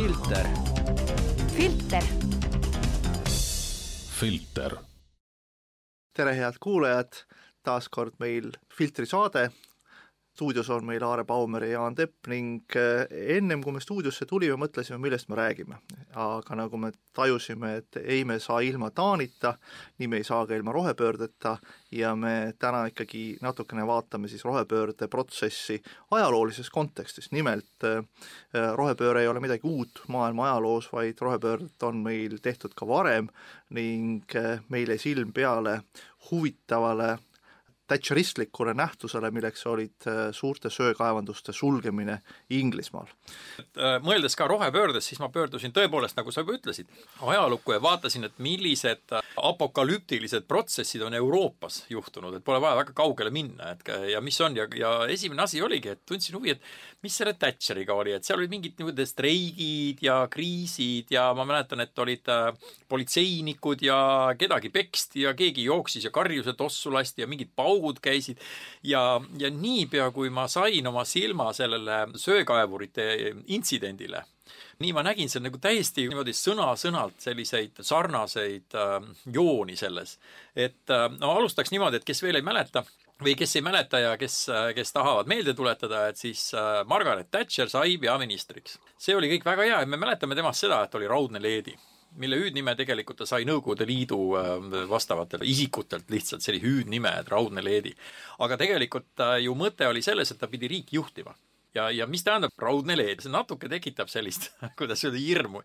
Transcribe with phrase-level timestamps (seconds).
[0.00, 0.46] filter.
[1.56, 2.02] filter.
[4.18, 4.76] filter.
[6.16, 7.18] tere, head kuulajad,
[7.62, 9.50] taas kord meil Filtri saade
[10.40, 13.02] stuudios on meil Aare Baumer ja Jaan Tepp ning eh,
[13.36, 15.76] ennem kui me stuudiosse tulime, mõtlesime, millest me räägime.
[16.16, 19.52] aga nagu me tajusime, et ei me saa ilma Taanita,
[19.98, 21.58] nii me ei saa ka ilma rohepöördeta
[21.92, 28.00] ja me täna ikkagi natukene vaatame siis rohepöörde protsessi ajaloolises kontekstis, nimelt eh,
[28.80, 33.28] rohepööre ei ole midagi uut maailma ajaloos, vaid rohepöördet on meil tehtud ka varem
[33.76, 35.82] ning eh, meile silm peale
[36.30, 37.18] huvitavale
[37.90, 42.20] thatcheristlikule nähtusele, milleks olid äh, suurte söekaevanduste sulgemine
[42.54, 43.10] Inglismaal.
[43.60, 46.90] Äh, mõeldes ka rohepöördest, siis ma pöördusin tõepoolest, nagu sa juba ütlesid,
[47.26, 52.94] ajalukku ja vaatasin, et millised äh, apokalüptilised protsessid on Euroopas juhtunud, et pole vaja väga
[52.96, 57.02] kaugele minna, et ja mis on ja, ja esimene asi oligi, et tundsin huvi, et
[57.02, 61.82] mis selle Thatcheriga oli, et seal olid mingid niisugused streigid ja kriisid ja ma mäletan,
[61.82, 62.28] et olid
[62.90, 63.98] politseinikud ja
[64.38, 68.40] kedagi peksti ja keegi jooksis ja karjus, et ossu lasti ja mingid paugud augud käisid
[68.84, 73.08] ja, ja niipea, kui ma sain oma silma sellele söekaevurite
[73.56, 74.24] intsidendile,
[74.80, 78.96] nii ma nägin seal nagu täiesti niimoodi sõna-sõnalt selliseid sarnaseid äh,
[79.32, 80.18] jooni selles.
[80.54, 82.84] et äh, no alustaks niimoodi, et kes veel ei mäleta,
[83.24, 87.30] või kes ei mäleta ja kes, äh, kes tahavad meelde tuletada, et siis äh, Margaret
[87.30, 88.78] Thatcher sai peaministriks.
[88.98, 91.76] see oli kõik väga hea ja me mäletame temast seda, et oli raudne leedi
[92.18, 94.50] mille hüüdnime tegelikult ta sai Nõukogude Liidu äh,
[94.90, 97.94] vastavatelt isikutelt lihtsalt, see oli hüüdnime, et Raudne leedi.
[98.38, 101.34] aga tegelikult ju mõte oli selles, et ta pidi riiki juhtima
[101.74, 105.62] ja, ja mis tähendab raudne leed, see natuke tekitab sellist, kuidas öelda, hirmu.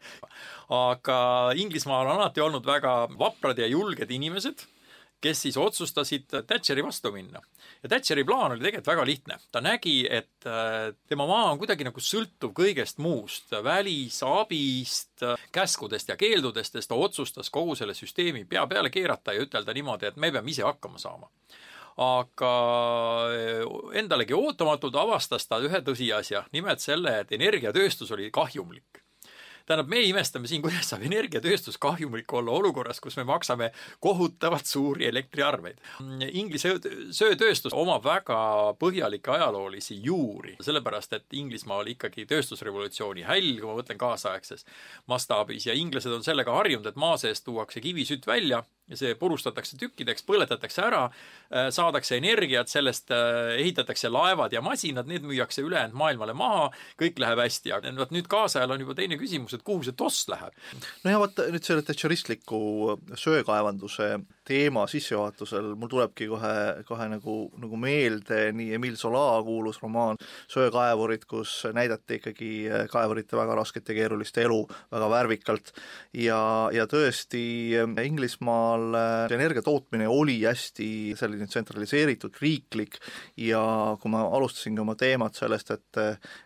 [0.74, 1.18] aga
[1.62, 4.66] Inglismaal on alati olnud väga vaprad ja julged inimesed
[5.22, 7.42] kes siis otsustasid Thatcheri vastu minna.
[7.84, 9.38] ja Thatcheri plaan oli tegelikult väga lihtne.
[9.52, 16.18] ta nägi, et äh, tema maa on kuidagi nagu sõltuv kõigest muust, välisabist, käskudest ja
[16.18, 20.32] keeldudest, siis ta otsustas kogu selle süsteemi pea peale keerata ja ütelda niimoodi, et me
[20.32, 21.32] peame ise hakkama saama
[21.96, 22.52] aga
[23.32, 23.64] äh,
[24.00, 29.05] endalegi ootamatult avastas ta ühe tõsiasja, nimelt selle, et energiatööstus oli kahjumlik
[29.66, 33.72] tähendab, me imestame siin, kuidas saab energiatööstus kahjumlik olla olukorras, kus me maksame
[34.04, 35.82] kohutavalt suuri elektriarveid.
[36.32, 36.76] Inglise
[37.16, 38.38] söötööstus omab väga
[38.82, 44.68] põhjalikke ajaloolisi juuri, sellepärast et Inglismaa oli ikkagi tööstusrevolutsiooni häll, kui ma mõtlen kaasaegses
[45.12, 49.80] mastaabis ja inglased on sellega harjunud, et maa seest tuuakse kivisütt välja ja see purustatakse
[49.82, 51.02] tükkideks, põletatakse ära,
[51.50, 56.70] äh, saadakse energiat, sellest äh, ehitatakse laevad ja masinad, need müüakse ülejäänud maailmale maha,
[57.02, 60.28] kõik läheb hästi, aga vot nüüd kaasajal on juba teine küsimus, et kuhu see toss
[60.32, 60.54] läheb.
[61.04, 62.62] no ja vot nüüd selle thatcheristliku
[63.18, 64.14] söekaevanduse
[64.46, 66.56] teema sissejuhatusel mul tulebki kohe,
[66.88, 70.20] kohe nagu, nagu meelde nii Emile Zola kuulus romaan
[70.52, 72.52] Söekaevurid, kus näidati ikkagi
[72.92, 74.62] kaevurite väga rasket ja keerulist elu
[74.92, 75.74] väga värvikalt.
[76.14, 76.40] Ja,
[76.74, 77.46] ja tõesti
[78.06, 82.98] Inglismaa Saksamaal äh, energia tootmine oli hästi selline tsentraliseeritud, riiklik
[83.38, 83.62] ja
[84.02, 86.02] kui ma alustasingi oma teemat sellest, et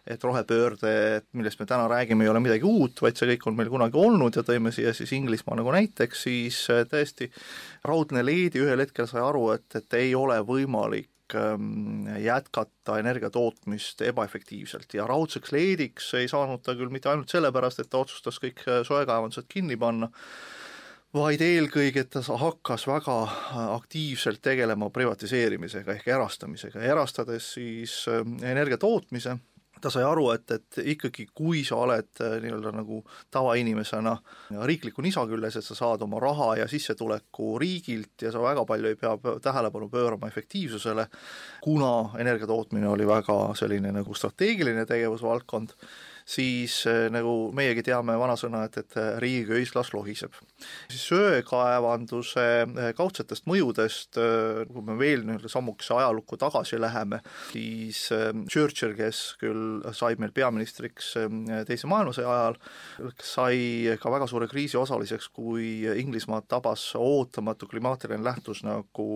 [0.10, 3.70] et rohepöörde, millest me täna räägime, ei ole midagi uut, vaid see kõik on meil
[3.70, 6.60] kunagi olnud ja tõime siia siis Inglismaa nagu näiteks, siis
[6.92, 7.30] tõesti
[7.86, 14.02] raudne leedi ühel hetkel sai aru, et, et ei ole võimalik ähm, jätkata energia tootmist
[14.06, 14.94] ebaefektiivselt.
[14.94, 18.82] Ja raudseks leediks ei saanud ta küll mitte ainult sellepärast, et ta otsustas kõik äh,
[18.88, 20.12] soekaevandused kinni panna,
[21.16, 28.78] vaid eelkõige, ta hakkas väga äh, aktiivselt tegelema privatiseerimisega ehk erastamisega, erastades siis äh, energia
[28.82, 29.40] tootmise,
[29.82, 33.02] ta sai aru, et, et ikkagi kui sa oled äh, nii-öelda nagu
[33.32, 34.16] tavainimesena
[34.70, 38.92] riikliku nisa küljes, et sa saad oma raha ja sissetuleku riigilt ja sa väga palju
[38.92, 41.08] ei pea tähelepanu pöörama efektiivsusele,
[41.64, 45.76] kuna energia tootmine oli väga selline nagu strateegiline tegevusvaldkond,
[46.26, 50.36] siis äh, nagu meiegi teame vanasõna, et, et äh, riigiköis las lohiseb.
[50.90, 54.20] Siis söekaevanduse äh, kaudsetest mõjudest,
[54.70, 57.22] kui me veel nii-öelda sammukese ajalukku tagasi läheme,
[57.52, 58.06] siis
[58.50, 61.14] Churchill, kes küll sai meil peaministriks
[61.68, 62.58] Teise maailmasõja ajal,
[63.24, 65.70] sai ka väga suure kriisi osaliseks, kui
[66.02, 69.10] Inglismaad tabas ootamatu klimaatiline nähtus nagu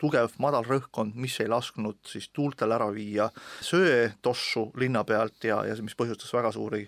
[0.00, 3.28] tugev madal rõhkkond, mis ei lasknud siis tuultel ära viia
[3.64, 6.86] söetossu linna pealt ja, ja mis põhjustas väga suuri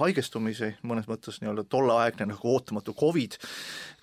[0.00, 3.25] haigestumisi, mõnes mõttes nii-öelda tolleaegne nagu ootamatu Covid,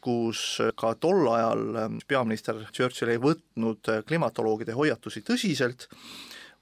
[0.03, 1.63] kus ka tol ajal
[2.07, 5.87] peaminister Churchill ei võtnud klimatoloogide hoiatusi tõsiselt,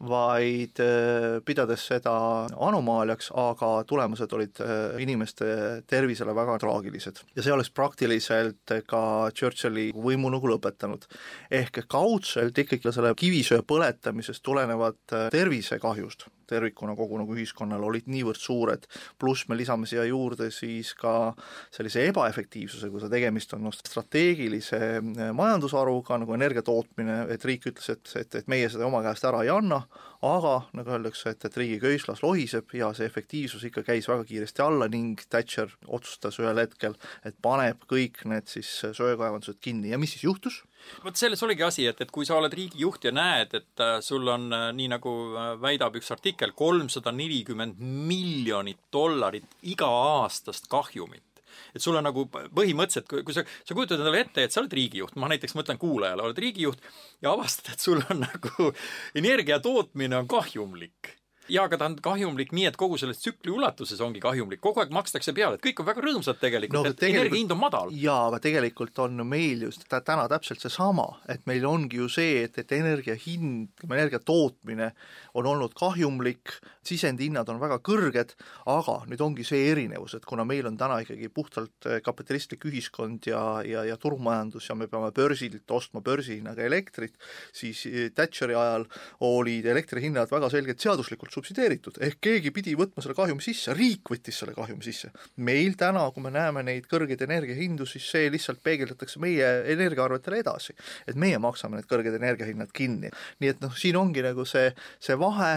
[0.01, 2.13] vaid äh, pidades seda
[2.49, 5.45] anomaaliaks, aga tulemused olid äh, inimeste
[5.89, 7.21] tervisele väga traagilised.
[7.35, 9.03] ja see oleks praktiliselt ka
[9.37, 11.05] Churchilli võimu nagu lõpetanud.
[11.51, 18.41] ehk kaudselt ikkagi selle kivisöe põletamisest tulenevat äh, tervisekahjust tervikuna kogu nagu ühiskonnale olid niivõrd
[18.41, 18.87] suured,
[19.21, 21.33] pluss me lisame siia juurde siis ka
[21.73, 27.91] sellise ebaefektiivsuse, kui tegemist on noh, strateegilise eh, majandusharuga nagu energia tootmine, et riik ütles,
[27.93, 29.81] et, et, et meie seda oma käest ära ei anna,
[30.25, 34.63] aga nagu öeldakse, et, et riigi köislas lohiseb ja see efektiivsus ikka käis väga kiiresti
[34.65, 40.13] alla ning Thatcher otsustas ühel hetkel, et paneb kõik need siis söekaevandused kinni ja mis
[40.15, 40.61] siis juhtus?
[41.03, 44.27] Vot selles oligi asi, et, et kui sa oled riigijuht ja näed, et äh, sul
[44.31, 51.43] on äh, nii, nagu äh, väidab üks artikkel, kolmsada nelikümmend miljonit dollarit iga-aastast kahjumit,
[51.75, 55.17] et sul on nagu põhimõtteliselt, kui sa, sa kujutad endale ette, et sa oled riigijuht,
[55.21, 56.85] ma näiteks mõtlen kuulajale, oled riigijuht
[57.23, 58.71] ja avastad, et sul on nagu
[59.17, 61.15] energia tootmine on kahjumlik
[61.51, 64.93] ja aga ta on kahjumlik nii, et kogu selles tsükli ulatuses ongi kahjumlik, kogu aeg
[64.95, 67.91] makstakse peale, et kõik on väga rõõmsad tegelikult no,, et tegelikult, energia hind on madal.
[67.95, 72.59] jaa, aga tegelikult on meil just täna täpselt seesama, et meil ongi ju see, et,
[72.61, 74.91] et energia hind, energia tootmine
[75.37, 76.55] on olnud kahjumlik,
[76.87, 78.33] sisendihinnad on väga kõrged,
[78.71, 83.27] aga nüüd ongi see erinevus, et kuna meil on täna ikkagi puhtalt eh, kapitalistlik ühiskond
[83.29, 87.19] ja, ja, ja turumajandus ja me peame börsilt ostma börsihinnaga elektrit,
[87.55, 88.87] siis eh, Thatcheri ajal
[89.27, 94.37] olid elektrihinnad väga selgelt seaduslikult subsideeritud, ehk keegi pidi võtma selle kahjumi sisse, riik võttis
[94.41, 95.11] selle kahjumi sisse.
[95.41, 100.75] meil täna, kui me näeme neid kõrgeid energiahindu, siis see lihtsalt peegeldatakse meie energiaarvetele edasi.
[101.07, 103.09] et meie maksame need kõrged energiahinnad kinni.
[103.41, 105.51] nii et noh, siin ongi nagu see, see vahe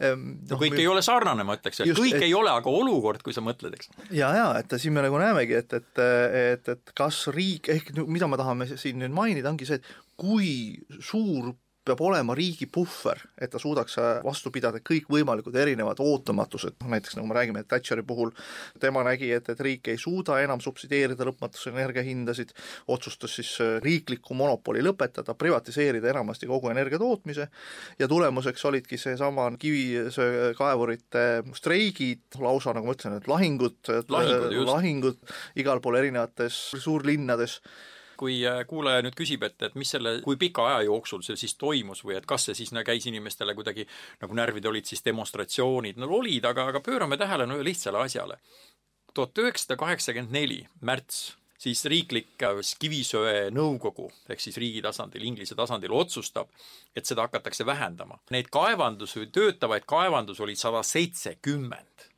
[0.00, 0.82] no, kõik me...
[0.84, 2.26] ei ole sarnane, ma ütleks, kõik et...
[2.28, 3.90] ei ole, aga olukord, kui sa mõtled, eks.
[4.10, 8.28] ja, ja et siin me nagu näemegi, et, et, et, et kas riik, ehk mida
[8.30, 10.52] me tahame siin nüüd mainida, ongi see, et kui
[11.00, 11.54] suur
[11.84, 17.28] peab olema riigi puhver, et ta suudaks vastu pidada kõikvõimalikud erinevad ootamatused, noh näiteks nagu
[17.30, 18.32] me räägime, et Thatcheri puhul
[18.82, 22.52] tema nägi, et, et riik ei suuda enam subsideerida lõpmatus energiahindasid,
[22.92, 27.48] otsustas siis äh, riikliku monopoli lõpetada, privatiseerida enamasti kogu energia tootmise
[27.98, 33.80] ja tulemuseks olidki seesama kivisöekaevurite streigid, lausa nagu ma ütlesin, et lahingud,
[34.12, 37.60] lahingud, lahingud igal pool erinevates suurlinnades
[38.20, 41.56] kui äh, kuulaja nüüd küsib, et, et mis selle, kui pika aja jooksul see siis
[41.60, 43.86] toimus või et kas see siis käis inimestele kuidagi
[44.20, 48.40] nagu närvid olid siis demonstratsioonid, no olid, aga, aga pöörame tähelepanu ühele lihtsale asjale.
[49.14, 55.56] tuhat üheksasada kaheksakümmend neli märts siis riiklik äh, kivisöe nõukogu ehk siis riigi tasandil, Inglise
[55.56, 56.48] tasandil otsustab,
[56.96, 58.20] et seda hakatakse vähendama.
[58.30, 62.08] Neid kaevandusi, töötavaid kaevandusi oli sada seitsekümmend.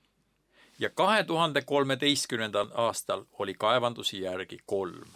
[0.79, 5.13] ja kahe tuhande kolmeteistkümnendal aastal oli kaevandusi järgi kolm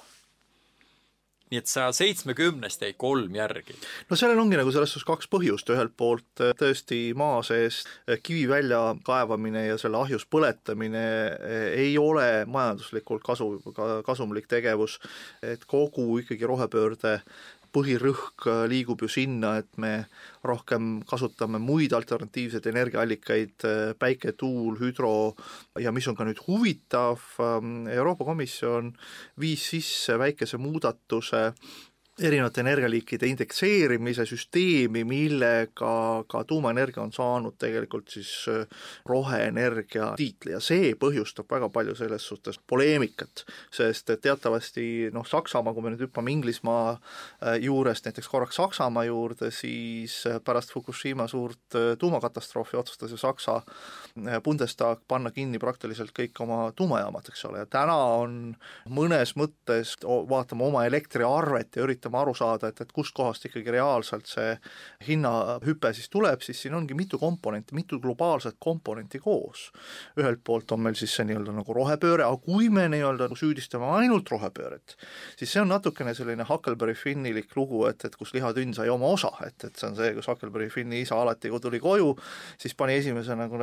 [1.50, 3.76] nii et saja seitsmekümnest jäi kolm järgi.
[4.10, 8.18] no sellel ongi nagu selles suhtes kaks põhjust, ühelt poolt äh, tõesti maa sees äh,
[8.22, 13.50] kivi välja kaevamine ja selle ahjus põletamine äh, ei ole majanduslikult kasu,
[14.06, 14.98] kasumlik tegevus,
[15.42, 17.20] et kogu ikkagi rohepöörde
[17.76, 20.06] põhirõhk liigub ju sinna, et me
[20.46, 25.34] rohkem kasutame muid alternatiivseid energiaallikaid, äh, päike, tuul, hüdro
[25.82, 28.94] ja mis on ka nüüd huvitav, ähm, Euroopa Komisjon
[29.40, 31.50] viis sisse väikese muudatuse
[32.22, 38.64] erinevate energialiikide indekseerimise süsteemi, millega ka tuumaenergia on saanud tegelikult siis äh,
[39.08, 40.54] roheenergia tiitli.
[40.54, 45.92] Ja see põhjustab väga palju selles suhtes poleemikat, sest et teatavasti noh, Saksamaa, kui me
[45.92, 52.80] nüüd hüppame Inglismaa äh, juurest näiteks korraks Saksamaa juurde, siis äh, pärast Fukushima suurt tuumakatastroofi
[52.80, 53.60] otsustas ju Saksa
[54.44, 58.36] Bundestag panna kinni praktiliselt kõik oma tuumajaamad, eks ole, ja täna on
[58.88, 64.54] mõnes mõttes, vaatame oma elektriarvet ja üritame aru saada, et, et kustkohast ikkagi reaalselt see
[65.06, 69.70] hinnahüpe siis tuleb, siis siin ongi mitu komponenti, mitu globaalset komponenti koos.
[70.16, 73.90] ühelt poolt on meil siis see nii-öelda nagu rohepööre, aga kui me nii-öelda nagu süüdistame
[74.00, 74.96] ainult rohepööret,
[75.36, 79.34] siis see on natukene selline Huckleberry Finnilik lugu, et, et kus lihatünn sai oma osa,
[79.46, 82.14] et, et see on see, kus Huckleberry Finni isa alati, kui tuli koju,
[82.62, 83.60] siis pani esimese nagu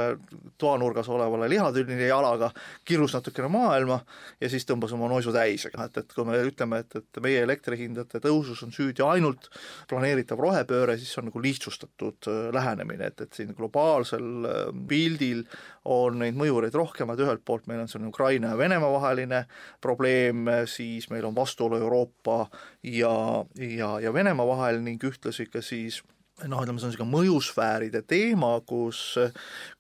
[0.58, 2.52] toanurgas olevale lihatünnile jalaga,
[2.86, 4.00] kirus natukene maailma
[4.42, 8.22] ja siis tõmbas oma noisu täis, et, et kui me ütleme, et, et meie elektrihindade
[8.24, 9.50] tõus tõusus on süüdi ainult
[9.90, 15.44] planeeritav rohepööre, siis see on nagu lihtsustatud äh, lähenemine, et, et siin globaalsel äh, pildil
[15.90, 19.44] on neid mõjureid rohkemaid, ühelt poolt meil on selline Ukraina ja Venemaa vaheline
[19.84, 22.48] probleem, siis meil on vastuolu Euroopa
[22.84, 23.14] ja,
[23.60, 26.02] ja, ja Venemaa vahel ning ühtlasi ka siis
[26.48, 29.02] noh, ütleme, see on niisugune mõjusfääride teema, kus,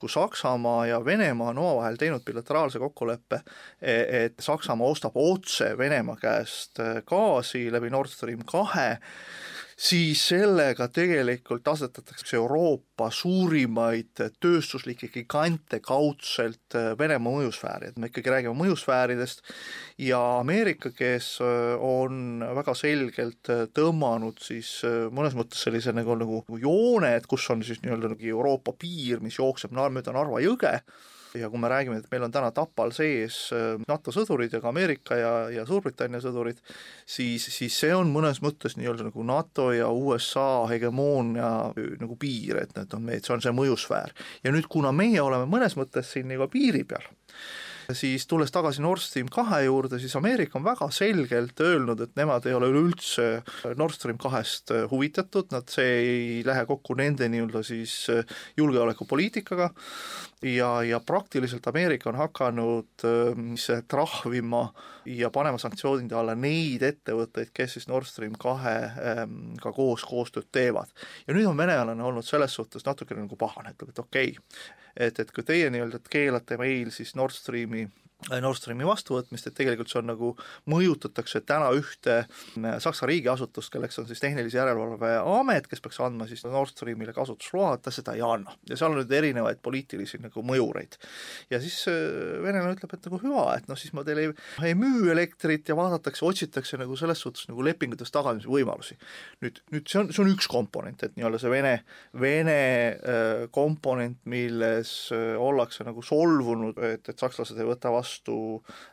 [0.01, 3.41] kus Saksamaa ja Venemaa on omavahel teinud bilateraalse kokkuleppe,
[3.81, 8.97] e-, et Saksamaa ostab otse Venemaa käest gaasi läbi Nord Stream kahe
[9.77, 18.33] siis sellega tegelikult asetatakse Euroopa suurimaid tööstuslikke gigante kaudselt äh, Venemaa mõjusfääri, et me ikkagi
[18.33, 19.43] räägime mõjusfääridest
[20.03, 24.75] ja Ameerika, kes äh, on väga selgelt äh, tõmmanud siis
[25.13, 29.39] mõnes mõttes sellise nagu, nagu joone, et kus on siis nii-öelda nagu Euroopa piir, mis
[29.39, 30.79] jookseb mööda Narva jõge,
[31.39, 34.71] ja kui me räägime, et meil on täna Tapal sees äh, NATO sõdurid ja ka
[34.71, 36.59] Ameerika ja, ja Suurbritannia sõdurid,
[37.05, 42.61] siis, siis see on mõnes mõttes nii-öelda nagu NATO ja USA hegemoonia äh, nagu piir,
[42.63, 44.15] et need on meid, see on see mõjusfäär.
[44.43, 47.05] ja nüüd, kuna meie oleme mõnes mõttes siin nagu piiri peal,
[47.91, 52.45] siis tulles tagasi Nord Stream kahe juurde, siis Ameerika on väga selgelt öelnud, et nemad
[52.47, 53.27] ei ole üleüldse
[53.79, 57.95] Nord Stream kahest huvitatud, nad, see ei lähe kokku nende nii-öelda siis
[58.57, 59.69] julgeolekupoliitikaga
[60.53, 63.07] ja, ja praktiliselt Ameerika on hakanud
[63.39, 64.67] mis trahvima
[65.05, 69.27] ja panema sanktsioonide alla neid ettevõtteid, kes siis Nord Stream kahega
[69.61, 70.91] ka koos koostööd teevad.
[71.27, 75.19] ja nüüd on venelane olnud selles suhtes natukene nagu pahane, ütleb, et okei okay,, et,
[75.19, 77.87] et kui teie nii-öelda keelate meil siis Nord Streami
[78.31, 80.29] Nord Streami vastuvõtmist, et tegelikult see on nagu,
[80.71, 86.27] mõjutatakse täna ühte äh, Saksa riigiasutust, kelleks on siis Tehnilise Järelevalve Amet, kes peaks andma
[86.29, 88.55] siis Nord Streamile kasutusloa, ta seda ei anna.
[88.69, 90.95] ja seal on nüüd erinevaid poliitilisi nagu mõjureid.
[91.51, 94.31] ja siis äh, venelane ütleb, et nagu hüva, et noh, siis ma teile ei,
[94.69, 98.97] ei müü elektrit ja vaadatakse, otsitakse nagu selles suhtes nagu lepingutes tagamise võimalusi.
[99.43, 101.75] nüüd, nüüd see on, see on üks komponent, et nii-öelda see Vene,
[102.19, 102.59] Vene
[102.95, 108.37] äh, komponent, milles äh, ollakse nagu solvunud, et, et sakslased ei võta vastu vastu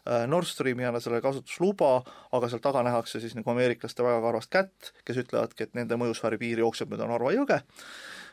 [0.06, 2.00] äh, Nord Streami, anna sellele kasutusluba,
[2.32, 6.40] aga seal taga nähakse siis nagu ameeriklaste väga karvast kätt, kes ütlevadki, et nende mõjusfääri
[6.40, 7.60] piir jookseb mööda Narva jõge,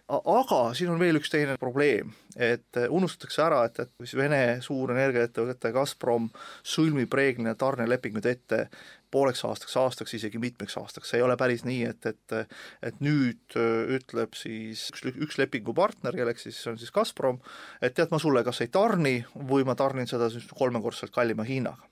[0.08, 4.94] aga siin on veel üks teine probleem, et unustatakse ära, et, et mis Vene suur
[4.94, 6.29] energiaettevõte Gazprom
[6.63, 8.67] sõlmib reeglina tarnelepingud ette
[9.12, 12.38] pooleks aastaks, aastaks, isegi mitmeks aastaks, ei ole päris nii, et, et
[12.90, 13.58] et nüüd
[13.98, 17.40] ütleb siis üks, üks lepingupartner, kelleks siis on siis Gazprom,
[17.82, 21.88] et tead, ma sulle kas ei tarni või ma tarnin seda siis kolmekordselt kallima hinnaga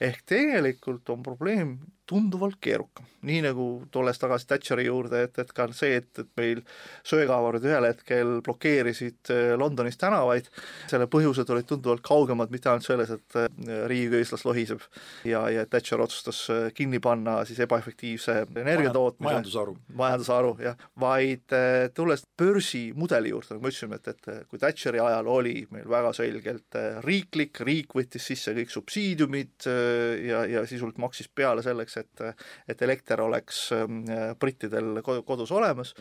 [0.00, 3.06] ehk tegelikult on probleem tunduvalt keerukam.
[3.26, 6.60] nii nagu tulles tagasi Thatcheri juurde, et, et ka see, et, et meil
[7.08, 10.46] söekaevurid ühel hetkel blokeerisid äh, Londonis tänavaid,
[10.86, 13.48] selle põhjused olid tunduvalt kaugemad, mitte ainult selles, et äh,
[13.90, 14.84] riigiköislas lohiseb
[15.26, 19.76] ja, ja Thatcher otsustas äh, kinni panna siis ebaefektiivse energiatootmise majandusharu.
[19.98, 21.56] majandusharu, jah, vaid
[21.98, 26.78] tulles börsimudeli juurde, nagu me ütlesime, et, et kui Thatcheri ajal oli meil väga selgelt
[27.02, 32.24] riiklik, riik võttis sisse kõik subsiidiumid, Brexit äh, ja, ja sisult maksis peale selleks, et,
[32.68, 34.04] et elekter oleks ähm,
[34.38, 35.94] brittidel kodus olemas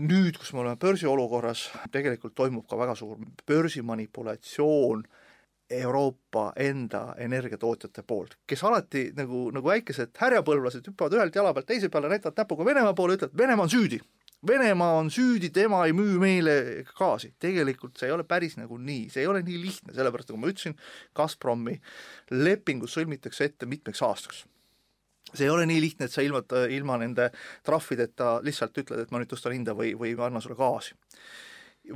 [0.00, 5.04] nüüd, kus me oleme börsiolukorras, tegelikult toimub ka väga suur börsimanipulatsioon
[5.70, 11.88] Euroopa enda energiatootjate poolt, kes alati nagu, nagu väikesed härjapõlvlased hüppavad ühelt jala pealt teise
[11.88, 14.00] peale, näitavad näpuga Venemaa poole, ütlevad Venemaa on süüdi.
[14.46, 17.34] Venemaa on süüdi, tema ei müü meile gaasi.
[17.38, 20.48] tegelikult see ei ole päris nagu nii, see ei ole nii lihtne, sellepärast nagu ma
[20.48, 20.78] ütlesin,
[21.16, 21.76] Gazpromi
[22.30, 24.46] lepingud sõlmitakse ette mitmeks aastaks
[25.34, 27.28] see ei ole nii lihtne, et sa ilma, ilma nende
[27.66, 30.96] trahvideta lihtsalt ütled, et ma nüüd tõstan hinda või, või ma annan sulle gaasi.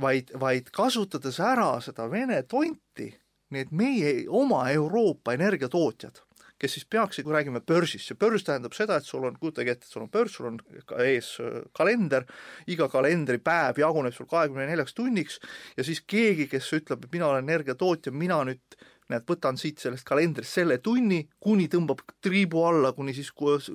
[0.01, 3.09] vaid, vaid kasutades ära seda Vene tonti,
[3.51, 6.21] need meie oma Euroopa energiatootjad
[6.61, 9.87] kes siis peaksid, kui räägime börsist, see börs tähendab seda, et sul on, kujutage ette,
[9.87, 10.59] et sul on börs, sul on
[11.03, 12.27] ees äh, kalender,
[12.71, 15.39] iga kalendripäev jaguneb sul kahekümne neljaks tunniks
[15.75, 18.79] ja siis keegi, kes ütleb, et mina olen energiatootja, mina nüüd
[19.11, 23.31] näed, võtan siit sellest kalendrist selle tunni, kuni tõmbab triibu alla, kuni siis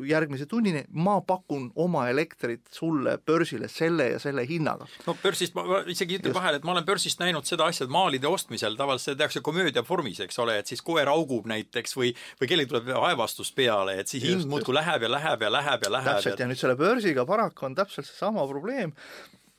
[0.08, 4.88] järgmise tunnini, ma pakun oma elektrit sulle börsile selle ja selle hinnaga.
[5.06, 8.30] no börsist ma, isegi ütlen vahele, et ma olen börsist näinud seda asja, et maalide
[8.30, 12.50] ostmisel tavaliselt seda tehakse komöödia vormis, eks ole, et siis koer augub näiteks või, või
[12.50, 16.16] kellelgi tuleb aevastus peale, et siis hind muudkui läheb ja läheb ja läheb ja läheb.
[16.16, 18.94] täpselt, ja nüüd selle börsiga paraku on täpselt seesama probleem,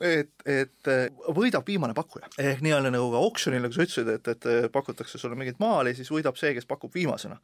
[0.01, 0.89] et, et
[1.35, 2.29] võidab viimane pakkuja.
[2.41, 6.11] ehk nii-öelda nagu ka oksjonil, nagu sa ütlesid, et, et pakutakse sulle mingit maali, siis
[6.11, 7.39] võidab see, kes pakub viimasena.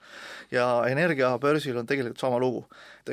[0.51, 2.65] ja energiabörsil on tegelikult sama lugu.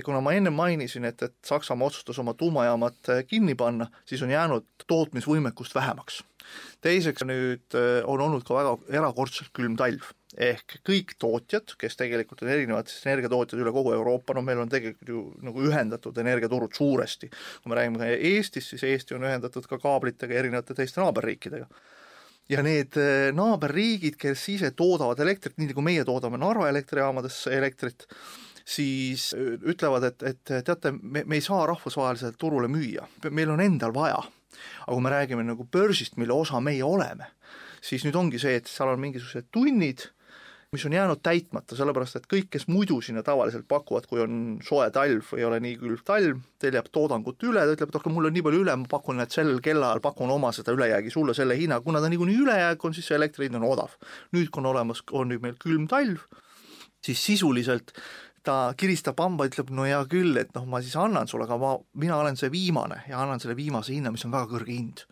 [0.04, 4.66] kuna ma enne mainisin, et, et Saksamaa otsustas oma tuumajaamad kinni panna, siis on jäänud
[4.86, 6.24] tootmisvõimekust vähemaks.
[6.84, 12.50] Teiseks nüüd on olnud ka väga erakordselt külm talv ehk kõik tootjad, kes tegelikult on
[12.50, 17.30] erinevad siis energiatootjad üle kogu Euroopa, no meil on tegelikult ju nagu ühendatud energiaturud suuresti.
[17.62, 21.66] kui me räägime Eestist, siis Eesti on ühendatud ka kaablitega erinevate teiste naaberriikidega.
[22.48, 28.06] ja need eh, naaberriigid, kes ise toodavad elektrit, nii nagu meie toodame Narva elektrijaamades elektrit,
[28.64, 33.62] siis eh, ütlevad, et, et teate, me, me ei saa rahvusvahelisele turule müüa, meil on
[33.64, 34.20] endal vaja.
[34.86, 37.30] Aga kui me räägime nagu börsist, mille osa meie oleme,
[37.84, 40.08] siis nüüd ongi see, et seal on mingisugused tunnid,
[40.74, 44.88] mis on jäänud täitmata, sellepärast et kõik, kes muidu sinna tavaliselt pakuvad, kui on soe
[44.94, 48.12] talv või ei ole nii külm talv, teil jääb toodangut üle, ta ütleb, et aga
[48.12, 51.36] mul on nii palju üle, ma pakun, et sel kellaajal pakun oma seda ülejäägi sulle
[51.38, 53.94] selle hinna, kuna ta niikuinii ülejääk on, siis see elektri hind on odav.
[54.34, 56.26] nüüd, kui on olemas, on nüüd meil külm talv,
[57.04, 57.94] siis sisuliselt
[58.44, 61.74] ta kiristab hamba, ütleb no hea küll, et noh, ma siis annan sulle, aga ma,
[62.00, 65.04] mina olen see viimane ja annan selle viimase hinna, mis on väga kõrge hind.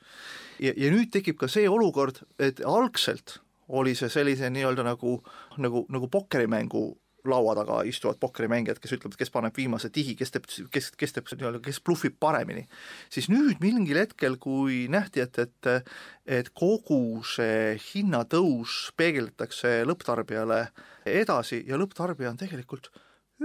[0.60, 3.40] ja, ja nüüd tekib ka see olukord, et algselt
[3.72, 5.20] oli see sellise nii-öelda nagu,
[5.62, 6.90] nagu, nagu pokkerimängu
[7.24, 11.30] laua taga istuvad pokkerimängijad, kes ütlevad, kes paneb viimase tihi, kes teeb, kes, kes teeb
[11.30, 12.66] nii-öelda, kes bluffib paremini.
[13.10, 15.70] siis nüüd mingil hetkel, kui nähti, et, et
[16.26, 20.66] et kogu see hinnatõus peegeldatakse lõpptarbijale
[21.06, 22.90] edasi ja lõpptarbija on tegelikult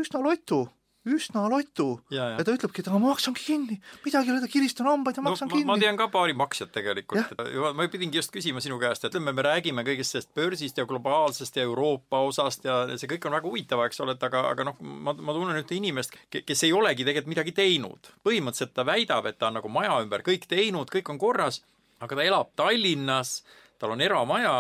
[0.04, 0.66] üsna lotu
[1.08, 2.38] üsna lotu ja, ja.
[2.40, 5.50] ja ta ütlebki, et ma maksangi kinni, midagi ei ole, ta kiristan hambaid ja maksan
[5.50, 5.68] no, kinni.
[5.70, 7.40] ma tean ka paari maksjat tegelikult,
[7.78, 11.60] ma pidingi just küsima sinu käest, et ütleme, me räägime kõigest sellest börsist ja globaalsest
[11.60, 14.80] ja Euroopa osast ja see kõik on väga huvitav, eks ole, et aga, aga noh,
[14.84, 18.12] ma, ma tunnen ühte inimest, kes ei olegi tegelikult midagi teinud.
[18.28, 21.62] põhimõtteliselt ta väidab, et ta on nagu maja ümber kõik teinud, kõik on korras,
[22.04, 23.42] aga ta elab Tallinnas,
[23.80, 24.56] tal on eramaja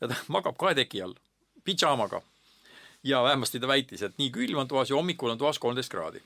[0.00, 1.16] ja ta magab kahe teki all,
[1.64, 2.20] pidžaamaga
[3.06, 6.22] ja vähemasti ta väitis, et nii külm on toas ja hommikul on toas kolmteist kraadi.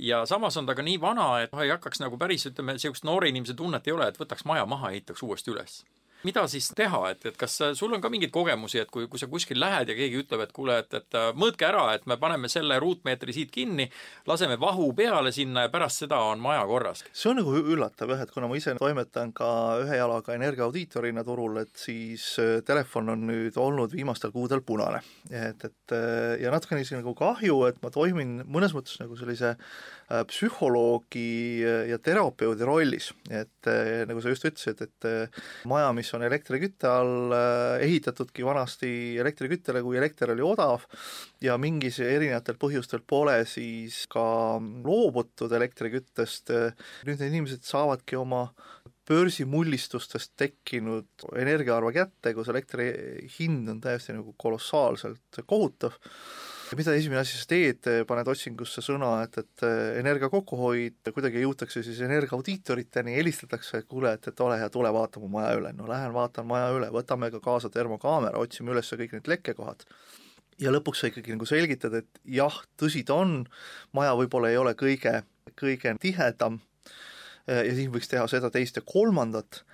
[0.00, 3.04] Ja samas on ta ka nii vana, et noh, ei hakkaks nagu päris, ütleme, niisugust
[3.04, 5.82] noore inimese tunnet ei ole, et võtaks maja maha ja ehitaks uuesti üles
[6.26, 9.28] mida siis teha, et, et kas sul on ka mingeid kogemusi, et kui, kui sa
[9.30, 12.78] kuskil lähed ja keegi ütleb, et kuule, et, et mõõtke ära, et me paneme selle
[12.82, 13.88] ruutmeetri siit kinni,
[14.28, 17.04] laseme vahu peale sinna ja pärast seda on maja korras?
[17.12, 19.48] see on nagu üllatav jah, et kuna ma ise toimetan ka
[19.82, 25.02] ühe jalaga energiaaudiitorina turul, et siis äh, telefon on nüüd olnud viimastel kuudel punane.
[25.30, 29.54] et, et äh, ja natukene isegi nagu kahju, et ma toimin mõnes mõttes nagu sellise
[29.54, 31.28] äh, psühholoogi
[31.90, 33.70] ja terapeudi rollis, et
[34.08, 35.06] nagu sa just ütlesid, et
[35.68, 40.84] maja, mis mis on elektrikütte all äh, ehitatudki vanasti elektriküttele, kui elekter oli odav.
[41.40, 46.52] Ja mingis erinevatel põhjustel pole siis ka loobutud elektriküttest,
[47.06, 48.50] nüüd need inimesed saavadki oma
[49.08, 52.92] börsimullistustest tekkinud energiaarve kätte, kus elektri
[53.38, 55.96] hind on täiesti nagu kolossaalselt kohutav
[56.78, 61.82] mida esimene asi sa teed, paned otsingusse sõna, et, et eh, energia kokkuhoid, kuidagi jõutakse
[61.84, 65.88] siis energiaaudiitoriteni, helistatakse, et kuule, et, et ole hea, tule vaata mu maja üle, no
[65.90, 69.84] lähen vaatan maja üle, võtame ka kaasa termokaamera, otsime üles kõik need lekkekohad.
[70.62, 73.40] Ja lõpuks sa ikkagi nagu selgitad, et jah, tõsi ta on,
[73.96, 75.22] maja võib-olla ei ole kõige,
[75.58, 76.60] kõige tihedam
[77.48, 79.64] eh, ja siin võiks teha seda, teist ja kolmandat,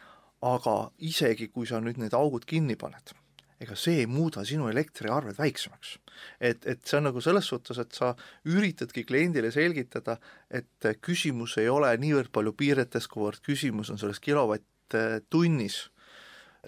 [0.47, 3.17] aga isegi, kui sa nüüd need augud kinni paned
[3.61, 5.99] ega see ei muuda sinu elektriarved väiksemaks.
[6.41, 8.15] et, et see on nagu selles suhtes, et sa
[8.47, 10.19] üritadki kliendile selgitada,
[10.51, 15.79] et küsimus ei ole niivõrd palju piiretes, kuivõrd küsimus on selles kilovatt-tunnis,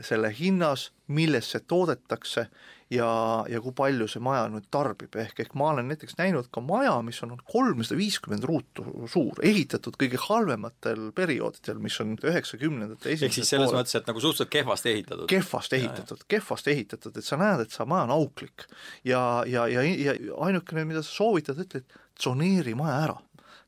[0.00, 2.46] selle hinnas, milles see toodetakse
[2.90, 3.10] ja,
[3.50, 6.96] ja kui palju see maja nüüd tarbib, ehk, ehk ma olen näiteks näinud ka maja,
[7.06, 13.52] mis on kolmsada viiskümmend ruutu suur, ehitatud kõige halvematel perioodidel, mis on üheksakümnendate ehk siis
[13.54, 13.80] selles pooled.
[13.80, 15.26] mõttes, et nagu suhteliselt kehvasti ehitatud?
[15.30, 18.66] kehvasti ehitatud, kehvasti ehitatud, et sa näed, et see maja on auklik.
[19.06, 20.16] ja, ja, ja, ja
[20.48, 23.18] ainukene, mida sa soovitad, ütled, tsoneeri maja ära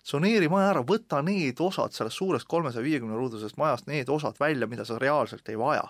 [0.02, 4.66] tsoneeri maja ära, võta need osad sellest suurest kolmesaja viiekümne ruudusest majast, need osad välja,
[4.66, 5.84] mida sa reaalselt ei vaja.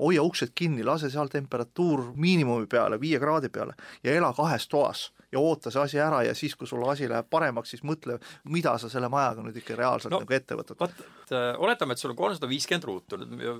[0.00, 5.10] hoia uksed kinni, lase seal temperatuur miinimumi peale, viie kraadi peale ja ela kahes toas
[5.32, 8.76] ja oota see asi ära ja siis, kui sul asi läheb paremaks, siis mõtle, mida
[8.78, 10.96] sa selle majaga nüüd ikka reaalselt no, nagu ette võtad.
[11.30, 13.18] Vot, äh, oletame, et sul on kolmsada viiskümmend ruutu,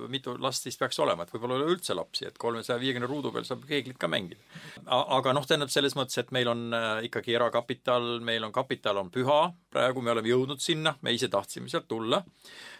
[0.09, 3.31] mitu last siis peaks olema, et võib-olla ei ole üldse lapsi, et kolmesaja viiekümne ruudu
[3.31, 4.39] peal saab keeglit ka mängida.
[4.87, 9.11] aga noh, tähendab selles mõttes, et meil on äh, ikkagi erakapital, meil on kapital on
[9.11, 12.23] püha, praegu me oleme jõudnud sinna, me ise tahtsime sealt tulla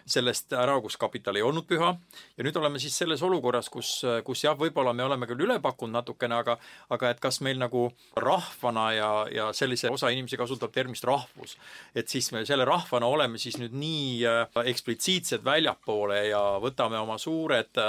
[0.06, 1.92] sellest ära, kus kapital ei olnud püha
[2.36, 3.94] ja nüüd oleme siis selles olukorras, kus,
[4.26, 6.58] kus jah, võib-olla me oleme küll üle pakkunud natukene, aga
[6.92, 7.86] aga et kas meil nagu
[8.18, 11.56] rahvana ja, ja sellise osa inimesi kasutab termist rahvus,
[11.94, 17.18] et siis me selle rahvana oleme siis nüüd nii äh, eksplitsiitsed väljapoole ja võtame oma
[17.22, 17.86] suured äh,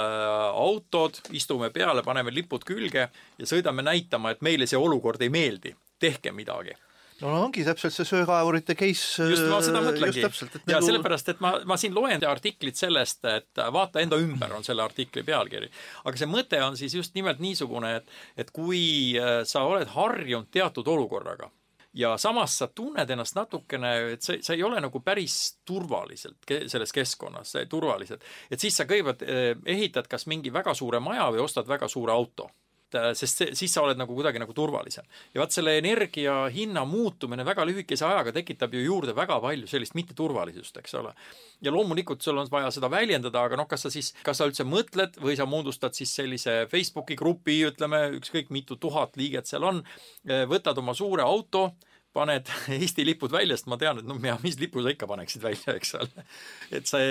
[0.54, 5.74] autod, istume peale, paneme lipud külge ja sõidame näitama, et meile see olukord ei meeldi,
[5.98, 6.76] tehke midagi
[7.22, 9.26] no ongi täpselt see söekaevurite case.
[9.30, 10.22] just, ma seda mõtlengi.
[10.22, 10.86] ja nagu...
[10.86, 15.26] sellepärast, et ma, ma siin loen artiklit sellest, et vaata enda ümber on selle artikli
[15.26, 15.70] pealkiri.
[16.04, 20.50] aga see mõte on siis just nimelt niisugune, et, et kui äh, sa oled harjunud
[20.54, 21.50] teatud olukorraga
[21.94, 26.92] ja samas sa tunned ennast natukene, et sa, sa ei ole nagu päris turvaliselt selles
[26.92, 31.68] keskkonnas, turvaliselt, et siis sa kõigepealt äh, ehitad kas mingi väga suure maja või ostad
[31.70, 32.50] väga suure auto
[32.94, 35.04] et äh, sest see, siis sa oled nagu kuidagi nagu turvalisem.
[35.34, 39.94] ja vaat selle energia hinna muutumine väga lühikese ajaga tekitab ju juurde väga palju sellist
[39.94, 41.14] mitteturvalisust, eks ole.
[41.60, 44.66] ja loomulikult sul on vaja seda väljendada, aga noh, kas sa siis, kas sa üldse
[44.68, 49.82] mõtled või sa moodustad siis sellise Facebooki grupi, ütleme, ükskõik mitu tuhat liiget seal on,
[50.24, 51.70] võtad oma suure auto
[52.14, 55.42] paned Eesti lipud välja, sest ma tean, et no ja mis lipu sa ikka paneksid
[55.44, 56.26] välja, eks ole.
[56.74, 57.08] et see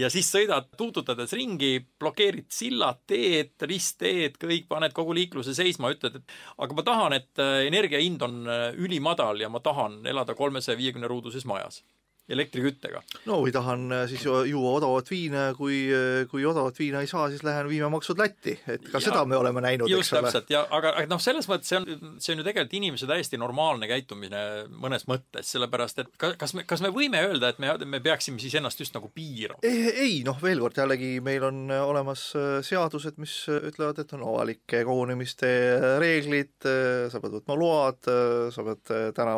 [0.00, 6.20] ja siis sõidad tuututades ringi, blokeerid sillad, teed, ristteed, kõik, paned kogu liikluse seisma, ütled,
[6.20, 10.36] et aga ma tahan, et äh, energia hind on äh, ülimadal ja ma tahan elada
[10.38, 11.82] kolmesaja viiekümne ruuduses majas
[12.28, 13.02] elektriküttega.
[13.28, 17.26] no või tahan äh, siis juua odavat viina, kui, äh, kui odavat viina ei saa,
[17.32, 20.22] siis lähen viime maksud Lätti, et ka ja, seda me oleme näinud, eks ole.
[20.24, 23.40] täpselt, ja aga, aga noh, selles mõttes see on, see on ju tegelikult inimese täiesti
[23.40, 24.40] normaalne käitumine
[24.72, 28.40] mõnes mõttes, sellepärast et ka, kas me, kas me võime öelda, et me, me peaksime
[28.40, 29.60] siis ennast just nagu piirama?
[29.64, 34.80] ei noh, veel kord jällegi meil on olemas äh, seadused, mis ütlevad, et on avalike
[34.88, 35.52] kogunemiste
[36.00, 36.56] reeglid,
[37.12, 38.08] sa pead võtma load,
[38.54, 39.36] sa pead täna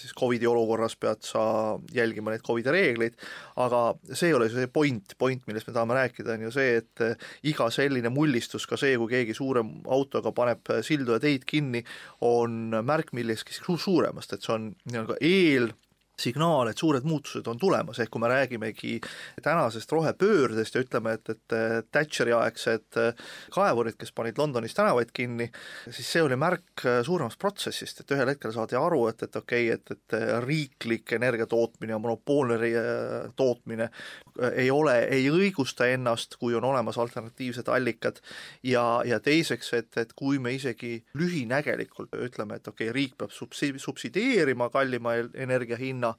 [0.00, 1.44] siis Covidi olukorras pead sa
[1.94, 3.16] jälgima neid Covidi reegleid,
[3.62, 7.04] aga see ei ole see point, point, millest me tahame rääkida, on ju see, et
[7.04, 7.16] eh,
[7.50, 11.84] iga selline mullistus, ka see, kui keegi suurem autoga paneb sildu ja teid kinni,
[12.26, 15.72] on märk millestki suuremast, et see on nii-öelda eel
[16.20, 18.98] signaal, et suured muutused on tulemas, ehk kui me räägimegi
[19.42, 21.56] tänasest rohepöördest ja ütleme, et, et
[21.92, 23.00] Thatcheri aegsed
[23.54, 25.50] kaevurid, kes panid Londonis tänavaid kinni,
[25.90, 29.80] siis see oli märk suuremast protsessist, et ühel hetkel saadi aru, et, et okei okay,,
[29.80, 32.58] et, et riiklik energiatootmine ja monopoolne
[33.36, 33.88] tootmine
[34.54, 38.18] ei ole, ei õigusta ennast, kui on olemas alternatiivsed allikad.
[38.62, 43.34] Ja, ja teiseks, et, et kui me isegi lühinägelikult ütleme, et okei okay,, riik peab
[43.34, 46.14] subsi-, subsideerima kallima energia hinna, hinna,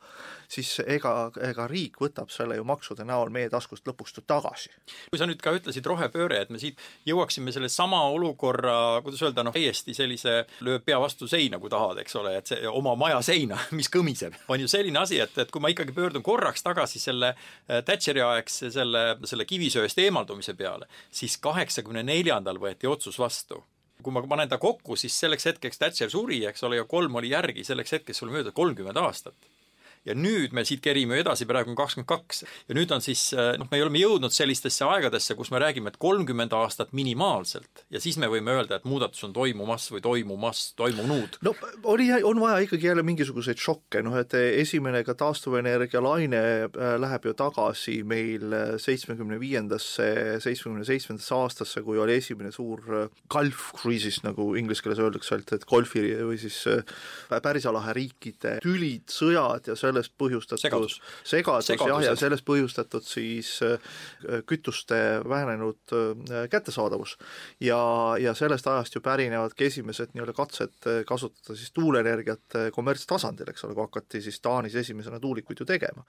[0.50, 4.70] siis ega, ega riik võtab selle ju maksude näol meie taskust lõpuks tagasi.
[5.10, 9.44] kui sa nüüd ka ütlesid rohepööre, et me siit jõuaksime selle sama olukorra, kuidas öelda,
[9.44, 13.22] noh, täiesti sellise lööb pea vastu seina, kui tahad, eks ole, et see oma maja
[13.26, 17.02] seina, mis kõmiseb, on ju selline asi, et, et kui ma ikkagi pöördun korraks tagasi
[17.02, 23.64] selle äh, Thatcheri aegse selle, selle kivisöest eemaldumise peale, siis kaheksakümne neljandal võeti otsus vastu.
[24.06, 27.32] Kui ma panen ta kokku, siis selleks hetkeks Thatcher suri, eks ole, ja kolm oli
[27.32, 29.48] järgi, selleks hetkeks sul möödub kolmkümmend aastat
[30.06, 32.44] ja nüüd me siit kerime edasi, praegu on kakskümmend kaks.
[32.70, 36.00] Ja nüüd on siis eh, noh, me oleme jõudnud sellistesse aegadesse, kus me räägime, et
[36.02, 37.86] kolmkümmend aastat minimaalselt.
[37.94, 41.40] Ja siis me võime öelda, et muudatus on toimumas või toimumas, toimunud.
[41.46, 46.96] no oli, on vaja ikkagi jälle mingisuguseid šokke, noh et esimene ka taastuvenergia laine äh,
[47.02, 50.08] läheb ju tagasi meil seitsmekümne viiendasse,
[50.44, 55.66] seitsmekümne seitsmendasse aastasse, kui oli esimene suur äh, Gulf Crisis, nagu inglise keeles öeldakse, et,
[55.70, 56.84] golfi või siis äh,
[57.46, 62.46] Pärsia lahe riikide tülid, sõjad ja selle sellest põhjustatud segadus, segadus, segadus jah, ja sellest
[62.48, 63.80] põhjustatud siis äh,
[64.50, 67.18] kütuste vähenenud äh, kättesaadavus.
[67.60, 67.80] ja,
[68.20, 73.76] ja sellest ajast ju pärinevadki esimesed nii-öelda katsed äh, kasutada siis tuuleenergiat kommertstasandil, eks ole,
[73.76, 76.06] kui hakati siis Taanis esimesena tuulikuid ju tegema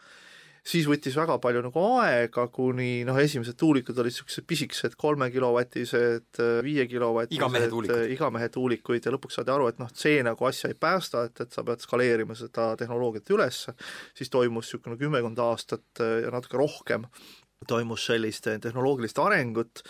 [0.66, 7.38] siis võttis väga palju nagu aega, kuni noh, esimesed tuulikud olid niisugused pisikesed kolmekilovatised, viiekilovatised
[7.38, 11.26] igamehe tuulikud, igamehe tuulikuid ja lõpuks saadi aru, et noh, see nagu asja ei päästa,
[11.30, 13.64] et, et sa pead skaleerima seda tehnoloogiat üles,
[14.16, 17.06] siis toimus niisugune kümmekond aastat ja natuke rohkem
[17.64, 19.80] toimus sellist tehnoloogilist arengut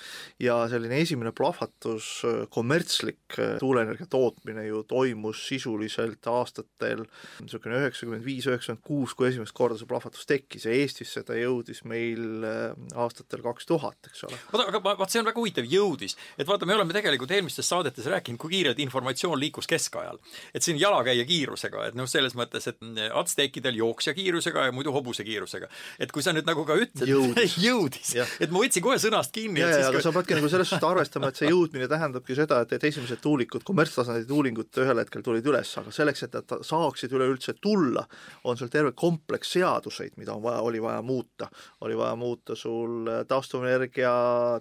[0.41, 2.23] ja selline esimene plahvatus,
[2.55, 7.03] kommertslik äh, tuuleenergia tootmine ju toimus sisuliselt aastatel
[7.43, 11.83] niisugune üheksakümmend viis, üheksakümmend kuus, kui esimest korda see plahvatus tekkis ja Eestisse ta jõudis
[11.91, 14.39] meil äh, aastatel kaks tuhat, eks ole.
[14.53, 16.15] oota, aga vaat see on väga huvitav, jõudis.
[16.39, 20.23] et vaata, me oleme tegelikult eelmistes saadetes rääkinud, kui kiirelt informatsioon liikus keskajal.
[20.55, 25.27] et siin jalakäija kiirusega, et noh, selles mõttes, et atsteekidel jooksja kiirusega ja muidu hobuse
[25.27, 25.67] kiirusega.
[25.99, 27.11] et kui sa nüüd nagu ka ütled,
[27.61, 28.15] jõudis.
[28.41, 29.61] et ma võtsin kohe sõnast kinni.
[29.61, 32.75] ja, ja, aga sa peadki nagu selles suhtes arvestama, et see jõudmine tähendabki seda, et,
[32.77, 37.57] et esimesed tuulikud, kommertstasandid tuulingud ühel hetkel tulid üles, aga selleks, et nad saaksid üleüldse
[37.63, 38.05] tulla,
[38.45, 41.49] on sul terve kompleks seaduseid, mida on vaja, oli vaja muuta.
[41.81, 44.13] oli vaja muuta sul taastuvenergia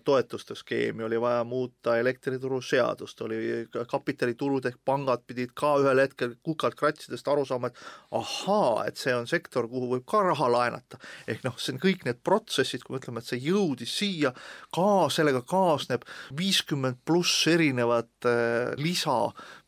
[0.03, 6.75] toetuste skeemi, oli vaja muuta elektrituruseadust, oli kapitaliturud ehk pangad pidid ka ühel hetkel kukalt
[6.79, 7.79] kratsidest aru saama, et
[8.11, 10.99] ahaa, et see on sektor, kuhu võib ka raha laenata.
[11.27, 14.31] ehk noh, see on kõik need protsessid, kui me ütleme, et see jõudis siia,
[14.73, 16.05] ka sellega kaasneb
[16.37, 19.17] viiskümmend pluss erinevat äh, lisa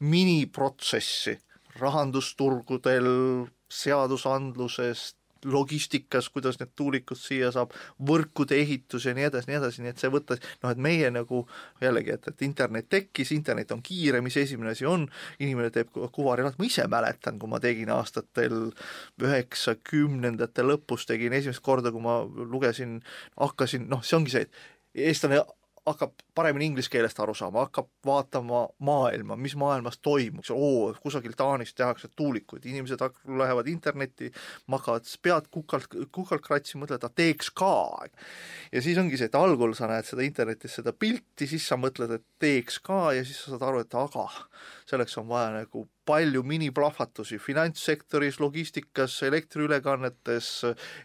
[0.06, 1.38] miniprotsessi.
[1.78, 3.08] Rahandusturgudel,
[3.70, 7.74] seadusandlusest, logistikas, kuidas need tuulikud siia saab,
[8.10, 11.44] võrkude ehitus ja nii edasi, nii edasi, nii et see võttis, noh et meie nagu
[11.84, 15.08] jällegi, et, et internet tekkis, internet on kiire, mis esimene asi on,
[15.40, 18.72] inimene teeb kuvarjalat, ma ise mäletan, kui ma tegin aastatel
[19.24, 23.00] üheksakümnendate lõpus, tegin esimest korda, kui ma lugesin,
[23.38, 25.42] hakkasin, noh, see ongi see, et eestlane
[25.88, 31.74] hakkab paremini inglise keelest aru saama, hakkab vaatama maailma, mis maailmas toimub, oo, kusagil Taanis
[31.78, 33.04] tehakse tuulikuid, inimesed
[33.40, 34.32] lähevad internetti,
[34.72, 37.74] hakkavad pead kukalt, kukalt kratsima, mõtlevad, et teeks ka.
[38.72, 42.18] ja siis ongi see, et algul sa näed seda internetis, seda pilti, siis sa mõtled,
[42.20, 44.28] et teeks ka ja siis sa saad aru, et aga,
[44.90, 50.50] selleks on vaja nagu palju miniplahvatusi finantssektoris, logistikas, elektriülekannetes,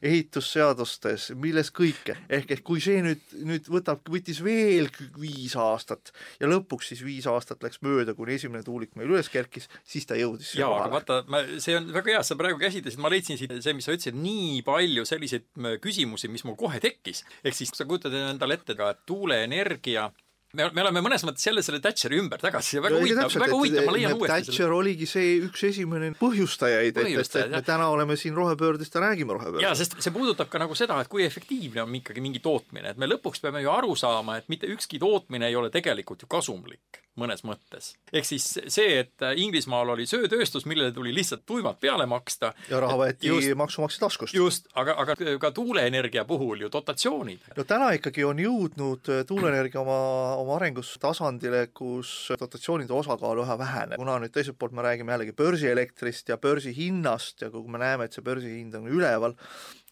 [0.03, 2.17] ehitusseadustes, milles kõike.
[2.31, 7.27] ehk et kui see nüüd, nüüd võtab, võttis veel viis aastat ja lõpuks siis viis
[7.31, 11.21] aastat läks mööda, kuni esimene tuulik meil üles kerkis, siis ta jõudis jaa, aga vaata,
[11.33, 14.19] ma, see on väga hea, sa praegu käsitlesid, ma leidsin siit see, mis sa ütlesid,
[14.19, 15.49] nii palju selliseid
[15.83, 17.25] küsimusi, mis mul kohe tekkis.
[17.43, 20.11] ehk siis sa kujutad endale ette ka, tuuleenergia
[20.57, 23.87] me, me oleme mõnes mõttes jälle selle Thatcheri ümber tagasi ja väga huvitav, väga huvitav,
[23.89, 24.79] ma leian uuesti Thatcher selle.
[24.79, 29.37] oligi see üks esimene põhjustajaid, et, et, et me täna oleme siin rohepöördest ja räägime
[29.39, 29.65] rohepöördest.
[29.65, 33.01] jaa, sest see puudutab ka nagu seda, et kui efektiivne on ikkagi mingi tootmine, et
[33.01, 37.03] me lõpuks peame ju aru saama, et mitte ükski tootmine ei ole tegelikult ju kasumlik
[37.19, 37.93] mõnes mõttes.
[38.13, 42.53] ehk siis see, et Inglismaal oli söötööstus, millele tuli lihtsalt tuimalt peale maksta.
[42.71, 44.35] ja raha võeti maksumaksja taskust.
[44.35, 47.53] just, aga, aga ka tuuleenergia puhul ju dotatsioonid.
[47.57, 49.99] no täna ikkagi on jõudnud tuuleenergia oma,
[50.43, 55.37] oma arengus tasandile, kus dotatsioonide osakaal üha väheneb, kuna nüüd teiselt poolt me räägime jällegi
[55.39, 59.37] börsielektrist ja börsihinnast ja kui me näeme, et see börsihind on üleval,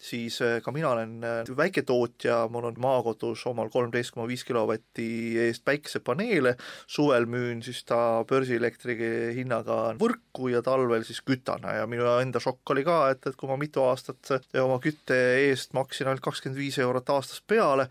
[0.01, 5.07] siis äh, ka mina olen äh, väiketootja, mul on maakodus omal kolmteist koma viis kilovatti
[5.45, 6.55] eest päikesepaneele,
[6.89, 8.97] suvel müün siis ta börsielektri
[9.37, 13.49] hinnaga võrku ja talvel siis kütan ja minu enda šokk oli ka, et, et kui
[13.51, 17.87] ma mitu aastat oma kütte eest maksin ainult kakskümmend viis eurot aastas peale,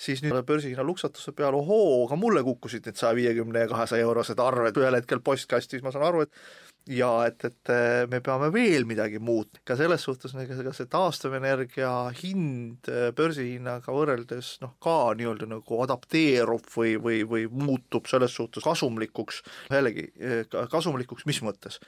[0.00, 4.40] siis nüüd börsihinna luksatuse peale, ohoo, ka mulle kukkusid need saja viiekümne ja kahesaja eurosed
[4.42, 4.76] arved.
[4.80, 8.84] Ühel hetkel postkasti, siis ma saan aru, et ja et, et äh, me peame veel
[8.88, 15.48] midagi muutma, ka selles suhtes ega see taastuvenergia hind äh, börsihinnaga võrreldes noh, ka nii-öelda
[15.54, 19.40] nagu adapteerub või, või, või muutub selles suhtes kasumlikuks,
[19.72, 21.80] jällegi äh, kasumlikuks mis mõttes?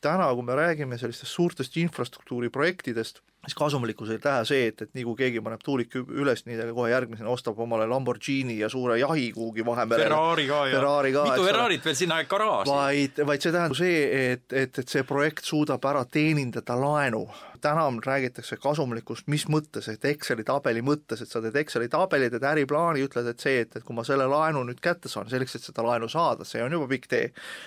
[0.00, 5.04] täna, kui me räägime sellistest suurtest infrastruktuuriprojektidest, siis kasumlikkus ei tähe see, et, et nii
[5.08, 9.30] kui keegi paneb tuuliku üles, nii ta kohe järgmisena ostab omale Lamborghini ja suure jahi
[9.32, 10.08] kuhugi Vahemerele.
[10.10, 12.70] Ferrari ka ja Ferrari ka, mitu Ferrarit veel sinna garaaži.
[12.70, 17.28] vaid, vaid see tähendab see, et, et, et see projekt suudab ära teenindada laenu.
[17.60, 22.44] täna räägitakse kasumlikust mis mõttes, et Exceli tabeli mõttes, et sa teed Exceli tabeli, teed
[22.48, 25.66] äriplaani, ütled, et see, et, et kui ma selle laenu nüüd kätte saan, selleks, et
[25.68, 27.26] seda laenu saada, see on juba pikk tee.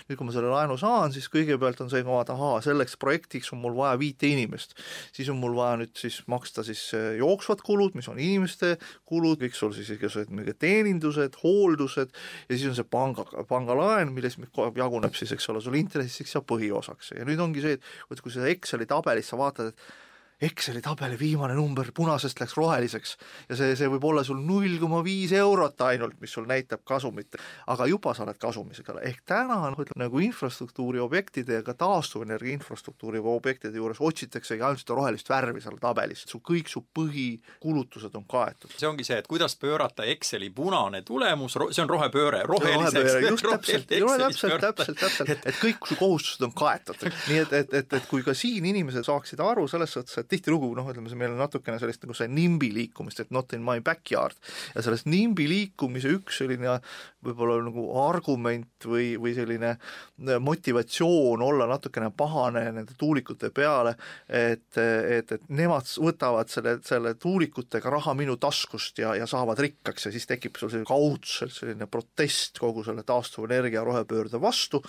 [0.09, 3.61] nüüd, kui ma selle laenu saan, siis kõigepealt on see, et ahaa, selleks projektiks on
[3.61, 4.73] mul vaja viite inimest,
[5.13, 8.75] siis on mul vaja vaja nüüd siis maksta siis äh, jooksvad kulud, mis on inimeste
[9.09, 14.37] kulud, võiks olla siis igasugused mingi teenindused, hooldused ja siis on see panga, pangalaen, milles
[14.77, 17.13] jaguneb siis, eks ole, sul intressiks ja põhiosaks.
[17.17, 20.02] Ja nüüd ongi see, et kui seda Exceli tabelis sa vaatad, et
[20.41, 23.15] Exceli tabeli viimane number punasest läks roheliseks
[23.49, 27.37] ja see, see võib olla sul null koma viis eurot ainult, mis sul näitab kasumit,
[27.71, 31.63] aga juba sa oled kasumis, eks ole, ehk täna on ütleme nagu infrastruktuuri objektide ja
[31.65, 36.83] ka taastuvenergia infrastruktuuri objektide juures otsitaksegi ainult seda rohelist värvi seal tabelis, sul kõik su
[36.97, 38.73] põhikulutused on kaetud.
[38.75, 43.29] see ongi see, et kuidas pöörata Exceli punane tulemus, see on rohepööre, roheliseks.
[43.29, 47.97] just täpselt, täpselt, täpselt, täpselt, et kõik su kohustused on kaetud, nii et, et, et,
[47.99, 51.35] et kui ka siin inimesed saaksid aru selles suhtes, et tihtilugu noh, ütleme see meil
[51.35, 54.37] on natukene sellist nagu see nimbi liikumist, et not in my backyard.
[54.75, 56.79] Ja sellest nimbi liikumise üks selline
[57.23, 63.95] võib-olla nagu argument või, või selline äh, motivatsioon olla natukene pahane nende tuulikute peale,
[64.27, 70.07] et, et, et nemad võtavad selle, selle tuulikutega raha minu taskust ja, ja saavad rikkaks
[70.07, 74.81] ja siis tekib sul selline kaudselt selline protest kogu selle taastuvenergia rohepöörde vastu,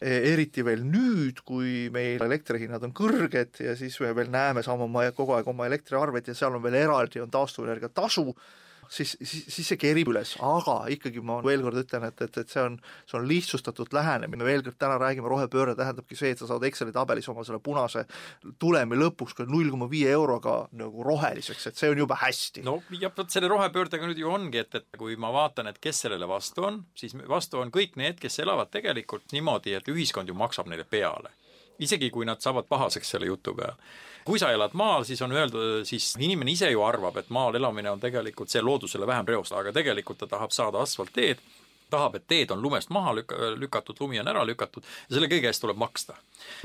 [0.00, 4.75] e, eriti veel nüüd, kui meil elektrihinnad on kõrged ja siis me veel näeme sama
[4.84, 8.32] oma kogu aeg oma elektriarveid ja seal on veel eraldi, on taastuvenergia tasu,
[8.88, 12.52] siis, siis, siis see kerib üles, aga ikkagi ma veel kord ütlen, et, et, et
[12.52, 12.76] see on,
[13.08, 16.94] see on lihtsustatud lähenemine, veel kord täna räägime, rohepööre tähendabki see, et sa saad Exceli
[16.94, 18.06] tabelis oma selle punase
[18.62, 22.66] tulemi lõpuks ka null koma viie euroga nagu roheliseks, et see on juba hästi.
[22.66, 26.04] no ja vot selle rohepöördega nüüd ju ongi, et, et kui ma vaatan, et kes
[26.06, 30.38] sellele vastu on, siis vastu on kõik need, kes elavad tegelikult niimoodi, et ühiskond ju
[30.38, 31.34] maksab neile peale
[31.82, 33.76] isegi kui nad saavad pahaseks selle jutu peale.
[34.26, 37.92] Kui sa elad maal, siis on öeldud, siis inimene ise ju arvab, et maal elamine
[37.92, 41.42] on tegelikult see loodusele vähem reostav, aga tegelikult ta tahab saada asfaltteed
[41.90, 45.50] tahab, et teed on lumest maha lük-, lükatud, lumi on ära lükatud ja selle kõige
[45.50, 46.16] eest tuleb maksta.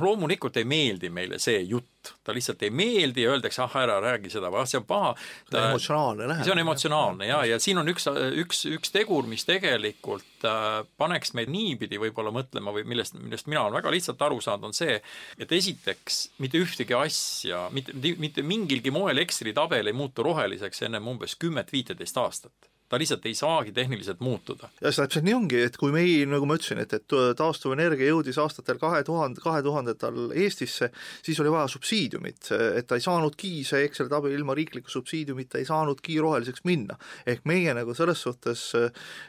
[0.01, 4.31] loomulikult ei meeldi meile see jutt, ta lihtsalt ei meeldi ja öeldakse, ah ära räägi
[4.33, 5.13] seda või ah, see on paha.
[5.49, 6.45] see on emotsionaalne lähenemine.
[6.45, 8.07] see on emotsionaalne ja, ja siin on üks,
[8.43, 13.65] üks, üks tegur, mis tegelikult äh, paneks meid niipidi võib-olla mõtlema või millest, millest mina
[13.65, 14.97] olen väga lihtsalt aru saanud, on see,
[15.37, 21.13] et esiteks mitte ühtegi asja, mitte, mitte mingilgi moel Exceli tabel ei muutu roheliseks ennem
[21.13, 24.69] umbes kümmet-viiteist aastat ta lihtsalt ei saagi tehniliselt muutuda.
[24.81, 28.81] ja täpselt nii ongi, et kui meil, nagu ma ütlesin, et, et taastuvenergia jõudis aastatel
[28.81, 30.89] kahe tuhande, kahe tuhandetel Eestisse,
[31.23, 35.69] siis oli vaja subsiidiumit, et ta ei saanudki, see Exceli tabel ilma riikliku subsiidiumita ei
[35.69, 36.97] saanudki roheliseks minna.
[37.25, 38.65] ehk meie nagu selles suhtes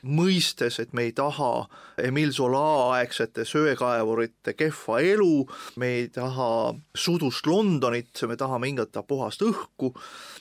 [0.03, 1.69] mõistes, et me ei taha
[2.03, 2.65] Emile Zola
[2.97, 5.47] aegsete söekaevurite kehva elu,
[5.77, 9.95] me ei taha sudust Londonit, me tahame hingata puhast õhku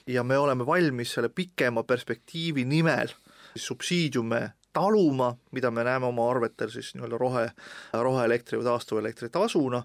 [0.10, 3.11] ja me oleme valmis selle pikema perspektiivi nimel
[3.56, 7.46] subsiidiume taluma, mida me näeme oma arvetel siis nii-öelda rohe,
[7.94, 9.84] roheelektri või taastuvelektri tasuna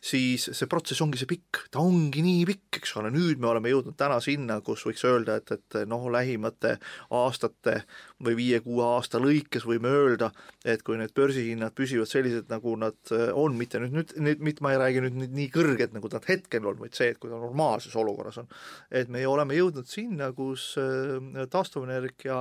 [0.00, 3.72] siis see protsess ongi see pikk, ta ongi nii pikk, eks ole, nüüd me oleme
[3.72, 6.78] jõudnud täna sinna, kus võiks öelda, et, et noh, lähimate
[7.16, 7.82] aastate
[8.24, 10.30] või viie-kuue aasta lõikes võime öelda,
[10.64, 14.64] et kui need börsihinnad püsivad sellised, nagu nad äh, on, mitte nüüd, nüüd, nüüd, mitte
[14.64, 17.32] ma ei räägi nüüd, nüüd nii kõrged, nagu nad hetkel on, vaid see, et kui
[17.32, 18.48] ta normaalses olukorras on,
[18.88, 22.40] et me oleme jõudnud sinna, kus äh, taastuvenergia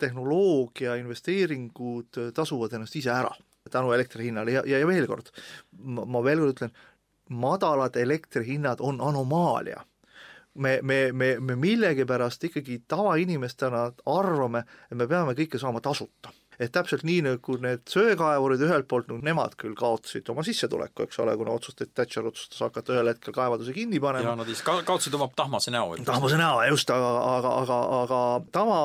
[0.00, 3.32] tehnoloogia investeeringud tasuvad ennast ise ära
[3.70, 4.52] tänu elektri hinnale.
[4.52, 5.30] Ja, ja, ja veel kord,
[5.84, 6.72] ma veel kord ütlen,
[7.30, 9.80] madalad elektrihinnad on anomaalia.
[10.54, 16.72] Me, me, me, me millegipärast ikkagi tavainimestena arvame, et me peame kõike saama tasuta et
[16.74, 21.32] täpselt nii, nagu need söekaevurid ühelt poolt, no nemad küll kaotasid oma sissetuleku, eks ole,
[21.40, 24.28] kuna otsustati, Thatcher otsustas hakata ühel hetkel kaevanduse kinni panema.
[24.28, 25.96] ja nad siis ka-, kaotasid oma tahmase näo.
[26.04, 28.20] tahmase näo, just, aga, aga, aga, aga
[28.52, 28.80] tava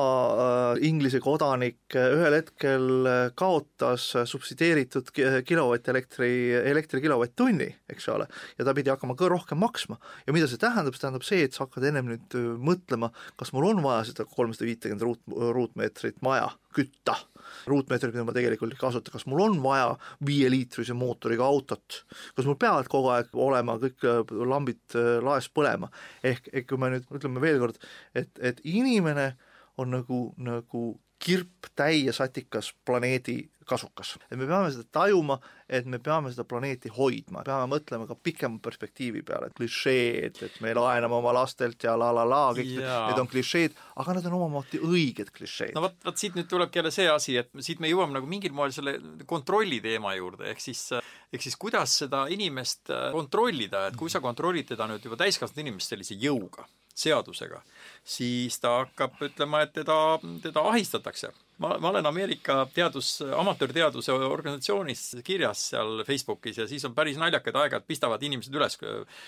[0.46, 2.88] äh, Inglise kodanik ühel hetkel
[3.36, 5.12] kaotas subsideeritud
[5.46, 10.00] kilovatt elektri, elektri kilovatt-tunni, eks ole, ja ta pidi hakkama ka rohkem maksma.
[10.24, 13.68] ja mida see tähendab, see tähendab see, et sa hakkad ennem nüüd mõtlema, kas mul
[13.68, 17.20] on vaja seda kolmsada viitekümmet ruut, ruutmeetrit maja kütta
[17.70, 19.94] ruutmeetrit, mida ma tegelikult ei kasuta, kas mul on vaja
[20.26, 22.02] viieliitrise mootoriga autot,
[22.36, 25.90] kas mul peavad kogu aeg olema kõik äh, lambid äh, laes põlema,
[26.26, 27.82] ehk, ehk kui me nüüd ütleme veel kord,
[28.16, 29.32] et, et inimene
[29.80, 30.86] on nagu, nagu
[31.22, 34.16] kirp täiesatikas planeedi kasukas.
[34.30, 38.60] et me peame seda tajuma, et me peame seda planeeti hoidma, peame mõtlema ka pikema
[38.62, 43.02] perspektiivi peale, et klišeed, et me laename oma lastelt ja la la la, kõik Jaa.
[43.10, 45.74] need on klišeed, aga nad on omamoodi õiged klišeed.
[45.76, 48.54] no vot, vot siit nüüd tulebki jälle see asi, et siit me jõuame nagu mingil
[48.56, 54.12] moel selle kontrolli teema juurde, ehk siis ehk siis kuidas seda inimest kontrollida, et kui
[54.12, 57.60] sa kontrollid teda nüüd juba täiskasvanud inimest sellise jõuga, seadusega,
[58.06, 59.98] siis ta hakkab ütlema, et teda,
[60.44, 66.94] teda ahistatakse ma, ma olen Ameerika teadus, amatöörteaduse organisatsioonis kirjas seal Facebookis ja siis on
[66.94, 68.78] päris naljakaid aeg-ajalt pistavad inimesed üles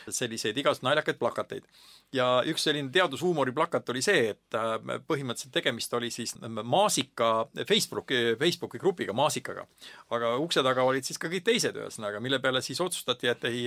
[0.08, 1.64] selliseid igasuguseid naljakaid plakateid.
[2.12, 4.76] ja üks selline teadushuumori plakat oli see, et äh,
[5.08, 9.66] põhimõtteliselt tegemist oli siis maasika Facebooki, Facebooki grupiga, maasikaga.
[10.10, 13.66] aga ukse taga olid siis ka kõik teised, ühesõnaga, mille peale siis otsustati, et ei,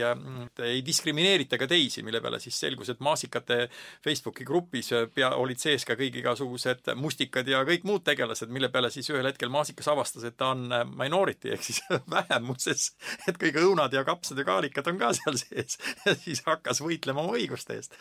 [0.66, 3.68] ei diskrimineerita ka teisi, mille peale siis selgus, et maasikate
[4.04, 8.92] Facebooki grupis pea, olid sees ka kõik igasugused mustikad ja kõik muud tegelased, mille peale
[8.94, 11.82] siis ühel hetkel Maasikas avastas, et ta on äh, minority ehk siis
[12.16, 12.92] vähemuses,
[13.30, 15.78] et kõik õunad ja kapsad ja kaalikad on ka seal sees.
[16.06, 17.94] Ja siis hakkas võitlema oma õiguste eest.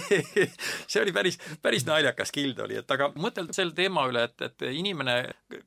[0.90, 4.64] See oli päris, päris naljakas kild oli, et aga mõtelda selle teema üle, et, et
[4.72, 5.18] inimene,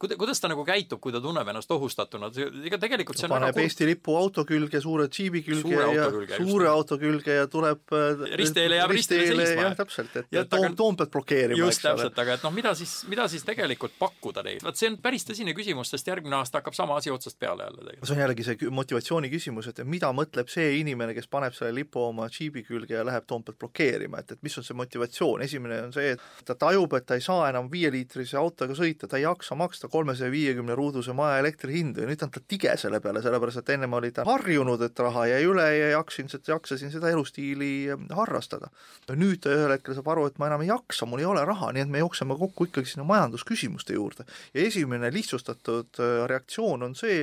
[0.01, 2.31] kuida-, kuidas ta nagu käitub, kui ta tunneb ennast ohustatuna,
[2.65, 3.67] ega tegelikult see on paneb väga...
[3.67, 6.73] Eesti lipu auto külge, suure džiibi külge suure ja külge, suure just.
[6.73, 9.67] auto külge ja tuleb äh, risteele jääb risteele seisma.
[9.67, 13.27] jah, täpselt, et ja, Toom, Toompead blokeerima, just täpselt, aga et noh, mida siis, mida
[13.31, 14.65] siis tegelikult pakkuda neile?
[14.65, 17.83] vot see on päris tõsine küsimus, sest järgmine aasta hakkab sama asi otsast peale jälle
[17.83, 18.07] tegelikult.
[18.09, 22.01] see on jällegi see motivatsiooni küsimus, et mida mõtleb see inimene, kes paneb selle lipu
[22.07, 25.93] oma džiibi külge ja läheb Toompealt blokeerima, et, et mis on see motivatsioon, esimene on
[25.95, 29.55] see, et ta tajub, et ta ei saa enam viieliitrise autoga sõita, ta ei jaksa
[29.59, 33.73] maksta kolmesaja viiekümne ruuduse maja elektrihindu ja nüüd on ta tige selle peale, sellepärast et
[33.77, 37.71] ennem oli ta harjunud, et raha jäi üle ja jaksin, jaksasin seda elustiili
[38.17, 38.71] harrastada.
[39.11, 41.71] nüüd ta ühel hetkel saab aru, et ma enam ei jaksa, mul ei ole raha,
[41.75, 44.25] nii et me jookseme kokku ikkagi sinna majandusküsimuste juurde.
[44.53, 47.21] Ja esimene lihtsustatud äh, reaktsioon on see,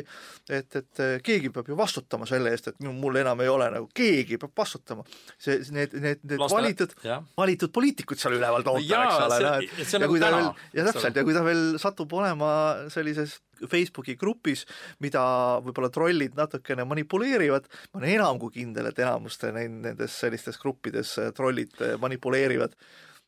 [0.49, 3.89] et, et äh, keegi peab ju vastutama selle eest, et mul enam ei ole nagu,
[3.95, 5.05] keegi peab vastutama.
[5.39, 6.95] see, need, need, need Lasta, valitud,
[7.37, 10.87] valitud poliitikud seal üleval toota, eks ole, noh et ja nagu kui ta veel, ja
[10.89, 12.51] täpselt, ja kui ta veel satub olema
[12.93, 14.65] sellises Facebooki grupis,
[15.03, 15.23] mida
[15.65, 21.33] võib-olla trollid natukene manipuleerivad, ma olen enam kui kindel, et enamuste nendes sellistes gruppides äh,
[21.37, 22.77] trollid manipuleerivad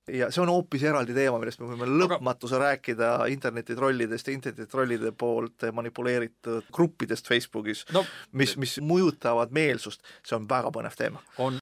[0.09, 2.65] ja see on hoopis eraldi teema, millest me võime lõpmatuse Aga...
[2.65, 10.49] rääkida internetitrollidest ja internetitrollide poolt manipuleeritud gruppidest Facebookis no,, mis, mis mõjutavad meelsust, see on
[10.51, 11.23] väga põnev teema.
[11.39, 11.61] on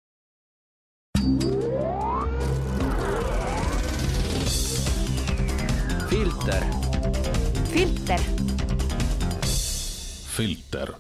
[6.09, 6.65] filter.
[7.73, 8.21] filter.
[10.37, 10.93] filter.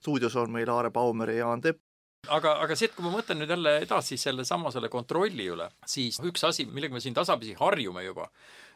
[0.00, 1.89] stuudios on meil Aare Baumer ja Jaan Tepp
[2.36, 6.20] aga, aga see, et kui ma mõtlen nüüd jälle edasi sellesama selle kontrolli üle, siis
[6.24, 8.28] üks asi, millega me siin tasapisi harjume juba,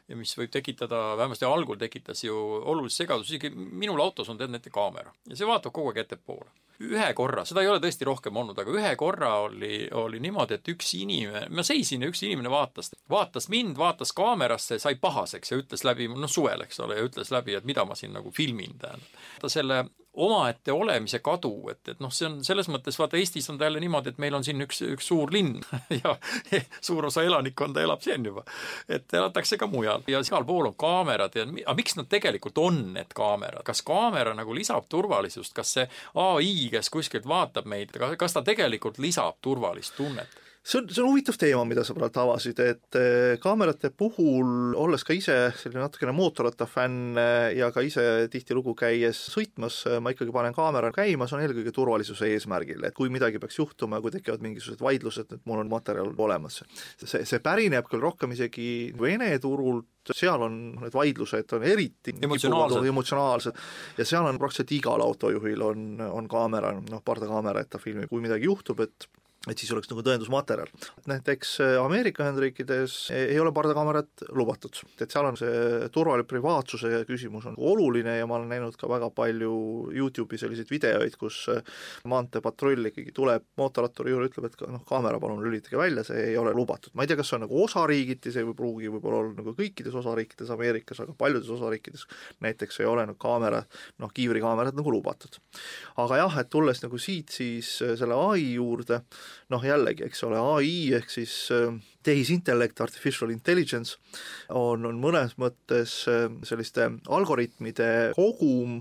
[0.08, 4.52] ja mis võib tekitada, vähemasti algul tekitas ju olulist segadust, isegi minul autos on tead
[4.52, 6.52] näite kaamera ja see vaatab kogu aeg ettepoole
[6.82, 10.70] ühe korra, seda ei ole tõesti rohkem olnud, aga ühe korra oli, oli niimoodi, et
[10.72, 15.60] üks inimene, ma seisin ja üks inimene vaatas, vaatas mind, vaatas kaamerasse, sai pahaseks ja
[15.60, 18.74] ütles läbi, noh suvel, eks ole, ja ütles läbi, et mida ma siin nagu filmin,
[18.82, 19.22] tähendab.
[19.40, 19.84] ta selle
[20.14, 23.80] omaette olemise kadu, et, et noh, see on selles mõttes, vaata Eestis on ta jälle
[23.82, 25.58] niimoodi, et meil on siin üks, üks suur linn
[26.02, 26.14] ja
[26.80, 28.44] suur osa elanikkonda elab siin juba.
[28.88, 32.80] et elatakse ka mujal ja igal pool on kaamerad ja aga miks nad tegelikult on,
[32.94, 38.36] need kaamerad, kas kaamera nagu lisab turvalisust, kas see ai, kes kuskilt vaatab meid, kas
[38.36, 40.43] ta tegelikult lisab turvalist tunnet?
[40.64, 45.04] See on, see on huvitav teema, mida sa praegu avasid, et eh, kaamerate puhul, olles
[45.04, 50.32] ka ise selline natukene mootorrattafänn eh, ja ka ise tihtilugu käies sõitmas, eh, ma ikkagi
[50.34, 54.44] panen kaamera käima, see on eelkõige turvalisuse eesmärgil, et kui midagi peaks juhtuma kui tekivad
[54.44, 56.62] mingisugused vaidlused, et mul on materjal olemas.
[57.04, 62.86] see, see pärineb küll rohkem isegi Vene turult, seal on need vaidlused on eriti emotsionaalsed,
[62.88, 63.60] emotsionaalsed.
[63.98, 68.24] Ja seal on praktiliselt igal autojuhil on, on kaamera, noh, pardakaamera, et ta filmib, kui
[68.24, 69.08] midagi juhtub, et
[69.50, 70.70] et siis oleks nagu tõendusmaterjal.
[71.10, 77.48] näiteks äh, Ameerika Ühendriikides ei ole pardakaamerat lubatud, et seal on see turvaline privaatsuse küsimus
[77.50, 79.52] on oluline ja ma olen näinud ka väga palju
[79.92, 81.60] YouTube'i selliseid videoid, kus äh,
[82.08, 86.54] maanteepatrull ikkagi tuleb mootorratturi juurde, ütleb, et noh, kaamera palun lülitage välja, see ei ole
[86.56, 86.94] lubatud.
[86.94, 90.00] ma ei tea, kas see on nagu osariigiti, see ei pruugi võib-olla olla nagu kõikides
[90.00, 92.06] osariikides Ameerikas, aga paljudes osariikides
[92.44, 93.60] näiteks ei ole nagu kaamera,
[94.00, 95.36] noh, kiivrikaamerad nagu lubatud.
[96.00, 99.02] aga jah, et tulles nagu siit siis äh, selle ai juurde,
[99.52, 101.72] noh jällegi, eks ole, ai ehk siis äh,
[102.04, 103.96] tehisintellekt, artificial intelligence,
[104.54, 108.80] on, on mõnes mõttes äh, selliste algoritmide kogum,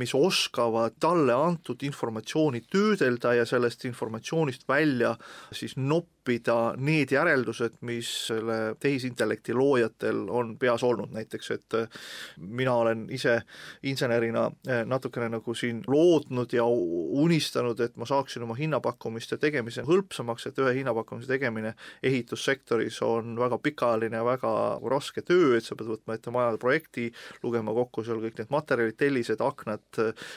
[0.00, 5.14] mis oskavad talle antud informatsiooni töödelda ja sellest informatsioonist välja
[5.52, 12.02] siis noppida need järeldused, mis selle tehisintellekti loojatel on peas olnud, näiteks et äh,
[12.36, 13.40] mina olen ise
[13.82, 20.48] insenerina äh, natukene nagu siin lootnud ja unistanud, et ma saaksin oma hinnapakkumiste tegemise hõlpsamaks,
[20.48, 25.74] et ühe hinnapakkumise tegemine ehitussektoris sektoris on väga pikaajaline ja väga raske töö, et sa
[25.74, 27.10] pead võtma ette maja projekti,
[27.42, 29.82] lugema kokku seal kõik need materjalid, tellised, aknad,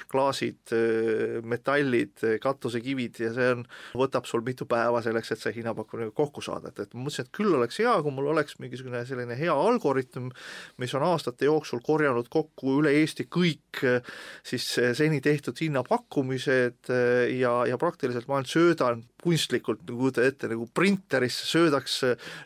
[0.09, 0.73] klaasid,
[1.45, 3.63] metallid, katusekivid ja see on,
[3.93, 7.35] võtab sul mitu päeva selleks, et see hinnapakkumine kokku saada, et, et ma mõtlesin, et
[7.35, 10.31] küll oleks hea, kui mul oleks mingisugune selline hea algoritm,
[10.81, 13.83] mis on aastate jooksul korjanud kokku üle Eesti kõik
[14.45, 14.65] siis
[14.97, 16.89] seni tehtud hinnapakkumised
[17.35, 21.97] ja, ja praktiliselt ma ainult söödan kunstlikult, nagu kujuta ette, nagu printerisse söödaks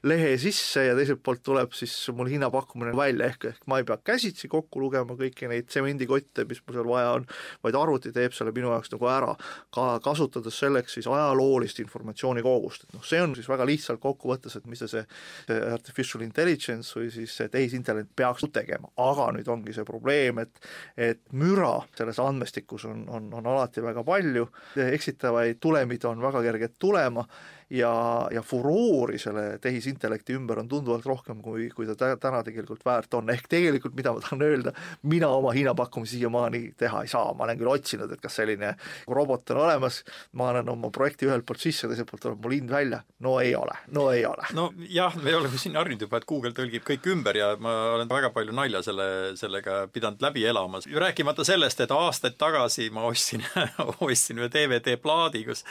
[0.07, 3.99] lehe sisse ja teiselt poolt tuleb siis mul hinnapakkumine välja, ehk, ehk ma ei pea
[4.11, 7.27] käsitsi kokku lugema kõiki neid tsemendikotte, mis mul seal vaja on,
[7.65, 9.33] vaid arvuti teeb selle minu jaoks nagu ära,
[9.75, 14.55] ka kasutades selleks siis ajaloolist informatsiooni kogust, et noh, see on siis väga lihtsalt kokkuvõttes,
[14.55, 15.03] et mis see,
[15.49, 20.63] see artificial intelligence või siis see tehisintellekt peaks tegema, aga nüüd ongi see probleem, et
[20.99, 24.45] et müra selles andmestikus on, on, on alati väga palju,
[24.89, 27.25] eksitavaid tulemid on väga kerged tulema
[27.69, 33.13] ja, ja furoori selle tehisintellekti ümber on tunduvalt rohkem, kui, kui ta täna tegelikult väärt
[33.13, 34.73] on, ehk tegelikult mida ma tahan öelda,
[35.09, 38.73] mina oma hinnapakkumisi siiamaani teha ei saa, ma olen küll otsinud, et kas selline
[39.07, 40.01] robot on olemas,
[40.33, 43.53] ma annan oma projekti ühelt poolt sisse, teiselt poolt tuleb mul hind välja, no ei
[43.55, 44.49] ole, no ei ole.
[44.57, 48.09] no jah, me oleme siin harjunud juba, et Google tõlgib kõik ümber ja ma olen
[48.09, 49.09] väga palju nalja selle,
[49.39, 53.45] sellega pidanud läbi elama, rääkimata sellest, et aastaid tagasi ma ostsin
[54.09, 55.65] ostsin ühe DVD-plaadi, kus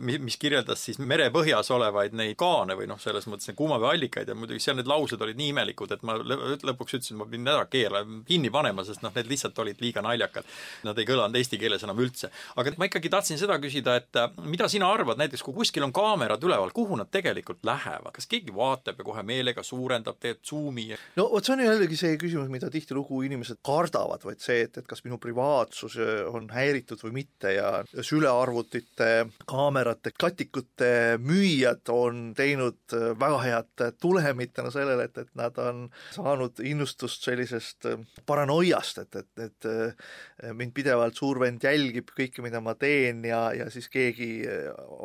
[0.00, 4.36] mis kirjeldas siis merepõhja põhjas olevaid neid kaane või noh, selles mõttes neid kuumaveeallikaid ja
[4.38, 8.22] muidugi seal need laused olid nii imelikud, et ma lõpuks ütlesin, ma pidin ära keerama,
[8.28, 10.48] kinni panema, sest noh, need lihtsalt olid liiga naljakad.
[10.86, 12.30] Nad ei kõlanud eesti keeles enam üldse.
[12.56, 15.94] aga ma ikkagi tahtsin seda küsida, et äh, mida sina arvad, näiteks kui kuskil on
[15.94, 20.88] kaamerad üleval, kuhu nad tegelikult lähevad, kas keegi vaatab ja kohe meelega suurendab, teeb suumi
[20.92, 21.00] ja...
[21.18, 24.88] no vot, see on jällegi see küsimus, mida tihtilugu inimesed kardavad, vaid see, et, et
[24.88, 29.12] kas minu privaatsus äh, on häiritud või mitte ja sülearvutite,
[29.48, 30.92] kaamerate, katikute
[31.32, 37.24] müüjad on teinud äh, väga head tulemit tänu sellele, et, et nad on saanud innustust
[37.26, 42.74] sellisest äh, paranoiast, et, et, et äh, mind pidevalt suur vend jälgib kõike, mida ma
[42.78, 44.30] teen ja, ja siis keegi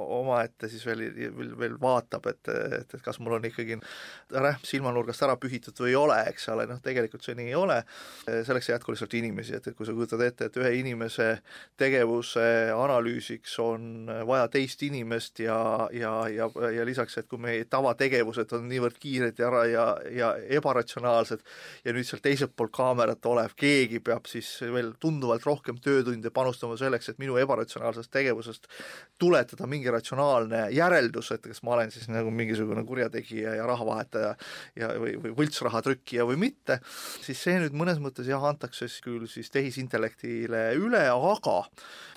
[0.08, 2.52] omaette siis veel, veel, veel vaatab, et,
[2.82, 3.80] et, et kas mul on ikkagi
[4.34, 7.78] rähm silmanurgast ära pühitud või ei ole, eks ole, noh tegelikult see nii ei ole,
[8.26, 11.30] selleks ei jätku lihtsalt inimesi, et, et kui sa kujutad ette, et ühe inimese
[11.80, 15.60] tegevuse analüüsiks on vaja teist inimest ja,
[15.94, 21.44] ja ja, ja lisaks, et kui meie tavategevused on niivõrd kiired ja, ja, ja ebaratsionaalsed
[21.86, 26.78] ja nüüd seal teiselt poolt kaamerat olev keegi peab siis veel tunduvalt rohkem töötunde panustama
[26.80, 28.68] selleks, et minu ebaratsionaalsest tegevusest
[29.22, 34.34] tuletada mingi ratsionaalne järeldus, et kas ma olen siis nagu mingisugune kurjategija ja rahavahetaja
[34.80, 36.80] ja või, või võltsrahatrükkija või mitte,
[37.22, 41.58] siis see nüüd mõnes mõttes jah, antakse küll siis tehisintellektile üle, aga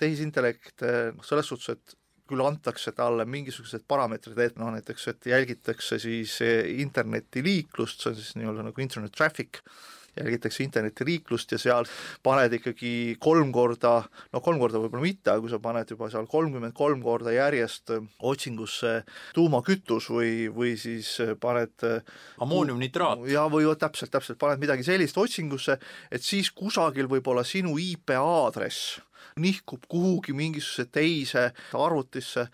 [0.01, 0.85] tehisintellekt
[1.15, 2.00] noh, selles suhtes, et
[2.31, 6.39] küll antakse talle mingisugused parameetrid, et noh, näiteks, et jälgitakse siis
[6.81, 9.61] internetiliiklust, see on siis nii-öelda nagu internet traffic,
[10.17, 11.87] jälgitakse internetiliiklust ja seal
[12.23, 13.93] paned ikkagi kolm korda,
[14.33, 17.93] no kolm korda võib-olla mitte, aga kui sa paned juba seal kolmkümmend kolm korda järjest
[18.19, 18.97] otsingusse
[19.35, 21.87] tuumakütus või, või siis paned
[22.43, 23.23] ammooniumnitraat.
[23.31, 25.79] ja või täpselt, täpselt, paned midagi sellist otsingusse,
[26.11, 28.99] et siis kusagil võib olla sinu IP aadress
[29.39, 32.47] nihkub kuhugi mingisugusesse teise arvutisse,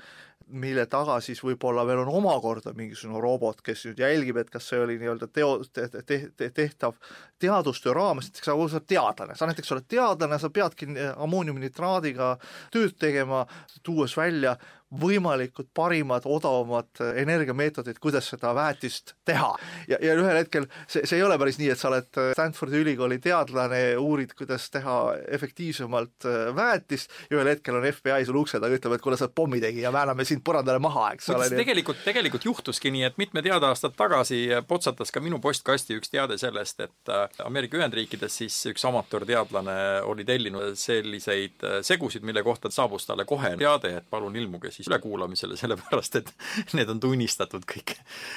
[0.47, 4.79] mille taga siis võib-olla veel on omakorda mingisugune robot, kes nüüd jälgib, et kas see
[4.79, 6.95] oli nii-öelda teo te,, te, te, tehtav
[7.39, 12.33] teadustöö raames, näiteks sa oled teadlane, sa näiteks oled teadlane, sa peadki ammooniumnitraadiga
[12.73, 13.45] tööd tegema,
[13.83, 14.57] tuues välja
[14.87, 19.49] võimalikud parimad, odavamad energiameetodid, kuidas seda väetist teha.
[19.87, 23.19] ja, ja ühel hetkel see, see ei ole päris nii, et sa oled Stanfordi ülikooli
[23.23, 24.97] teadlane, uurid, kuidas teha
[25.35, 29.35] efektiivsemalt väetist ja ühel hetkel on FBI sul ukse taga, ütleb, et kuule, sa oled
[29.35, 31.49] pommitegija, vääname sind põrandale maha, eks ole.
[31.51, 36.39] tegelikult, tegelikult juhtuski nii, et mitmed head aastad tagasi potsatas ka minu postkasti üks teade
[36.39, 39.75] sellest, et Ameerika Ühendriikides siis üks amatöörteadlane
[40.07, 44.89] oli tellinud selliseid äh, segusid, mille kohta saabus talle kohe teade, et palun ilmuge siis
[44.91, 46.31] ülekuulamisele, sellepärast et
[46.77, 47.95] need on tunnistatud kõik.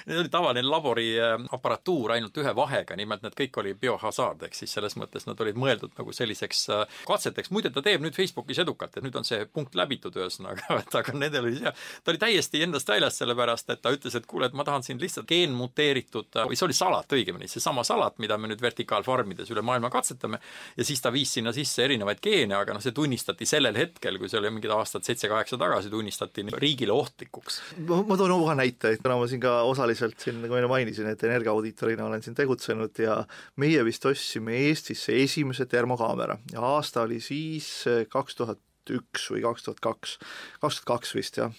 [0.08, 4.96] Need oli tavaline laboriaparatuur ainult ühe vahega, nimelt need kõik oli biohazard, ehk siis selles
[5.00, 9.06] mõttes nad olid mõeldud nagu selliseks äh, katseteks, muide ta teeb nüüd Facebookis edukalt, et
[9.06, 11.74] nüüd on see punkt läbitud ühesõnaga, et aga nendel oli see,
[12.04, 15.00] ta oli täiesti endast väljas, sellepärast et ta ütles, et kuule, et ma tahan siin
[15.00, 19.90] lihtsalt geenmuteeritud, või see oli salat õigemini, seesama salat, mida me nüüd vertikaalfarmides üle maailma
[19.92, 20.40] katsetame,
[20.76, 24.30] ja siis ta viis sinna sisse erinevaid geene, aga noh, see tunnistati sellel hetkel, kui
[24.30, 27.60] see oli mingid aastad seitse-kaheksa tagasi, tunnistati riigile ohtlikuks?
[27.88, 31.24] ma, ma toon uue näite, kuna ma siin ka osaliselt siin, nagu enne mainisin, et
[31.28, 33.20] energiaaudiitorina olen siin tegutsenud ja
[33.60, 37.70] meie vist ostsime Eestisse esimese termokaamera ja aasta oli siis
[38.10, 38.60] kaks tuhat
[38.90, 40.16] üks või kaks tuhat kaks,
[40.62, 41.52] kaks tuhat kaks vist jah.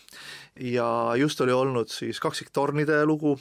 [0.55, 0.87] ja
[1.19, 3.37] just oli olnud siis kaksiktornide lugu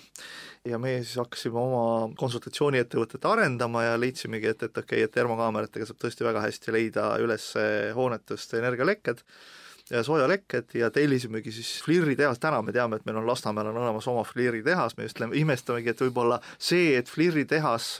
[0.68, 1.84] ja meie siis hakkasime oma
[2.20, 7.14] konsultatsiooniettevõtet arendama ja leidsimegi, et, et okei okay,, et termokaameratega saab tõesti väga hästi leida
[7.24, 7.52] üles
[7.96, 9.24] hoonetest energialekked
[9.90, 14.06] soojalekked ja tellisimegi siis Flirri tehas, täna me teame, et meil on Lasnamäel on olemas
[14.10, 17.92] oma Flirri tehas, me just imestamegi, et võib-olla see, et Flirri tehas,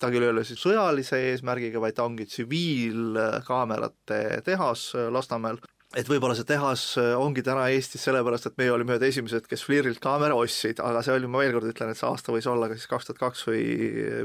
[0.00, 5.60] ta küll ei ole siis sõjalise eesmärgiga, vaid ta ongi tsiviilkaamerate tehas Lasnamäel,
[5.96, 6.86] et võib-olla see tehas
[7.18, 11.16] ongi täna Eestis sellepärast, et meie olime ühed esimesed, kes Flirilt kaamera ostsid, aga see
[11.16, 13.46] oli, ma veel kord ütlen, et see aasta võis olla ka siis kaks tuhat kaks
[13.48, 13.62] või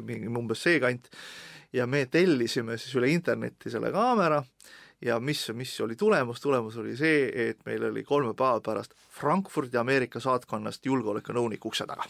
[0.07, 1.11] mingi umbes see kant,
[1.75, 4.41] ja me tellisime siis üle interneti selle kaamera
[5.01, 9.77] ja mis, mis oli tulemus, tulemus oli see, et meil oli kolme päeva pärast Frankfurdi
[9.77, 12.05] Ameerika saatkonnast julgeolekunõunik ukse taga.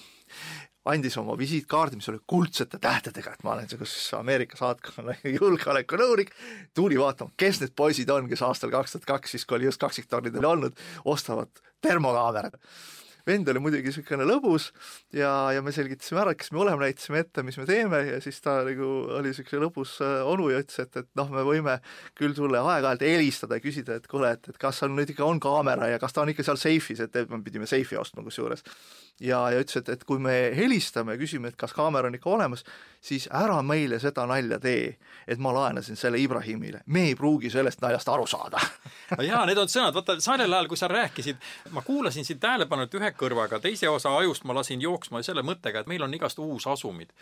[0.87, 6.31] andis oma visiitkaardi, mis oli kuldsete tähtedega, et ma olen siis Ameerika saatkonna julgeolekunõunik,
[6.73, 9.83] tuli vaatama, kes need poisid on, kes aastal kaks tuhat kaks, siis kui oli just
[9.83, 11.51] kaksiktornidel olnud, ostavad
[11.83, 12.55] termokaamerat
[13.27, 14.69] vend oli muidugi niisugune lõbus
[15.15, 18.39] ja, ja me selgitasime ära, kes me oleme, näitasime ette, mis me teeme ja siis
[18.43, 21.79] ta nagu oli niisugune lõbus äh, onu ja ütles, et, et noh, me võime
[22.17, 25.41] küll sulle aeg-ajalt helistada ja küsida, et kuule, et, et kas seal nüüd ikka on
[25.43, 28.63] kaamera ja kas ta on ikka seal seifis, et me pidime seifi ostma kusjuures.
[29.19, 32.29] Ja, ja ütles, et, et kui me helistame ja küsime, et kas kaamera on ikka
[32.29, 32.63] olemas,
[33.01, 34.97] siis ära meile seda nalja tee,
[35.27, 38.61] et ma laenasin selle Ibrahimile, me ei pruugi sellest naljast aru saada.
[39.17, 41.37] No jaa, need on sõnad, vaata sellel ajal, kui sa rääkisid,
[41.71, 45.87] ma kuulasin sind tähelepanelikult ühe kõrvaga, teise osa ajust ma lasin jooksma selle mõttega, et
[45.87, 47.13] meil on igast uusasumid.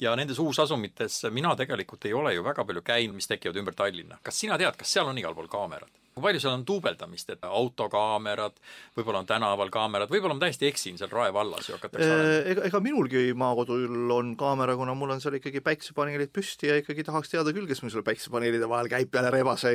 [0.00, 4.18] Ja nendes uusasumites mina tegelikult ei ole ju väga palju käinud, mis tekivad ümber Tallinna.
[4.22, 5.92] kas sina tead, kas seal on igal pool kaamerad?
[6.16, 8.54] kui palju seal on duubeldamist, et autokaamerad,
[8.96, 12.64] võib-olla on tänaval kaamerad, võib-olla ma täiesti eksin seal Rae vallas ju hakatakse äh, ega,
[12.70, 17.34] ega minulgi maakodul on kaamera, kuna mul on seal ikkagi päiksepaneelid püsti ja ikkagi tahaks
[17.34, 19.74] teada küll, kes mul seal päiksepaneelide vahel käib peale rebase.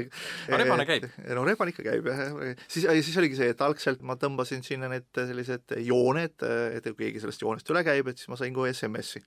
[0.50, 1.06] no rebane käib?
[1.30, 5.14] no rebane ikka käib jah, siis, siis oligi see, et algselt ma tõmbasin sinna need
[5.14, 9.22] sellised jooned, et kui keegi sellest joonest üle käib, et siis ma sain kohe SMS-i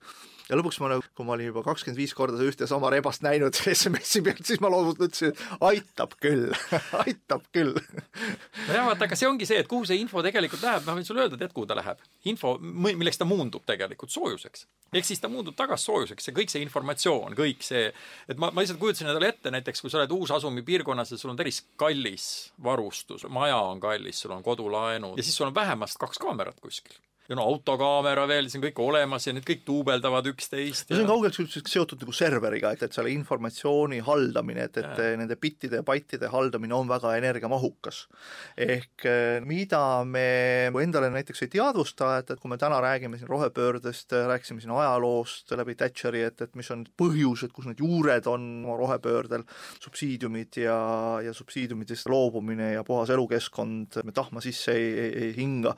[0.49, 3.57] ja lõpuks ma nagu, kui ma olin juba kakskümmend viis korda ühte sama rebast näinud
[3.73, 6.51] SMS-i pealt, siis ma loovutasin, ütlesin, et aitab küll
[7.05, 7.73] aitab küll.
[8.67, 11.25] nojah, vaata, aga see ongi see, et kuhu see info tegelikult läheb, ma võin sulle
[11.25, 12.03] öelda, tead, kuhu ta läheb.
[12.31, 14.67] info, milleks ta muundub tegelikult, soojuseks.
[14.93, 17.89] ehk siis ta muundub tagasi soojuseks, see kõik see informatsioon, kõik see,
[18.29, 21.33] et ma, ma lihtsalt kujutasin endale ette näiteks, kui sa oled uusasumi piirkonnas ja sul
[21.33, 22.29] on päris kallis
[22.63, 26.97] varustus, maja on kallis, sul on kodulaenud ja siis sul on vähemasti kaks kaamerat kuskil
[27.29, 30.89] ja no autokaamera veel, see on kõik olemas ja need kõik duubeldavad üksteist.
[30.89, 35.15] ja see on kaugelt seotud nagu serveriga, et, et selle informatsiooni haldamine, et, et ja.
[35.17, 38.05] nende bittide ja baitide haldamine on väga energiamahukas.
[38.67, 40.27] ehk eh, mida me
[40.83, 45.55] endale näiteks ei teadvusta, et, et kui me täna räägime siin rohepöördest, rääkisime siin ajaloost
[45.57, 49.45] läbi Thatcheri, et, et mis on põhjused, kus need juured on rohepöördel,
[49.81, 50.77] subsiidiumid ja,
[51.25, 55.73] ja subsiidiumidest loobumine ja puhas elukeskkond, me tahma sisse ei, ei, ei hinga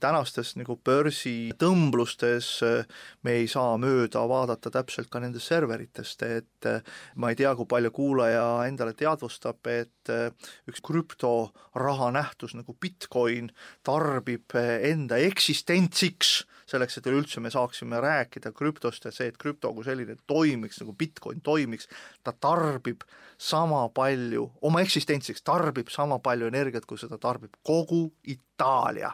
[0.00, 2.86] tänastes nagu börsitõmblustes äh,
[3.22, 6.80] me ei saa mööda vaadata täpselt ka nendest serveritest, et äh,
[7.16, 10.30] ma ei tea, kui palju kuulaja endale teadvustab, et äh,
[10.70, 13.50] üks krüptoraha nähtus nagu Bitcoin
[13.84, 19.84] tarbib enda eksistentsiks, selleks, et üleüldse me saaksime rääkida krüptost ja see, et krüpto kui
[19.84, 21.90] selline toimiks, nagu Bitcoin toimiks,
[22.24, 23.04] ta tarbib
[23.36, 29.12] sama palju, oma eksistentsiks tarbib sama palju energiat, kui seda tarbib kogu Itaalia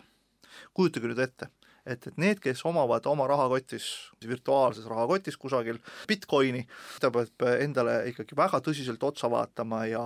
[0.75, 1.49] kujutage nüüd ette,
[1.87, 3.87] et, et need, kes omavad oma rahakotis,
[4.27, 6.63] virtuaalses rahakotis kusagil Bitcoini,
[7.03, 10.05] ta peab endale ikkagi väga tõsiselt otsa vaatama ja,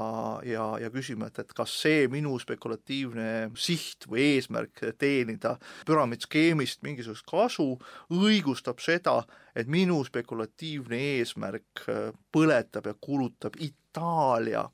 [0.48, 5.56] ja, ja küsima, et, et kas see minu spekulatiivne siht või eesmärk teenida
[5.88, 7.74] püramiidskeemist mingisugust kasu
[8.14, 9.20] õigustab seda,
[9.56, 11.84] et minu spekulatiivne eesmärk
[12.32, 14.64] põletab ja kulutab Itaalia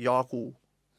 [0.00, 0.48] jagu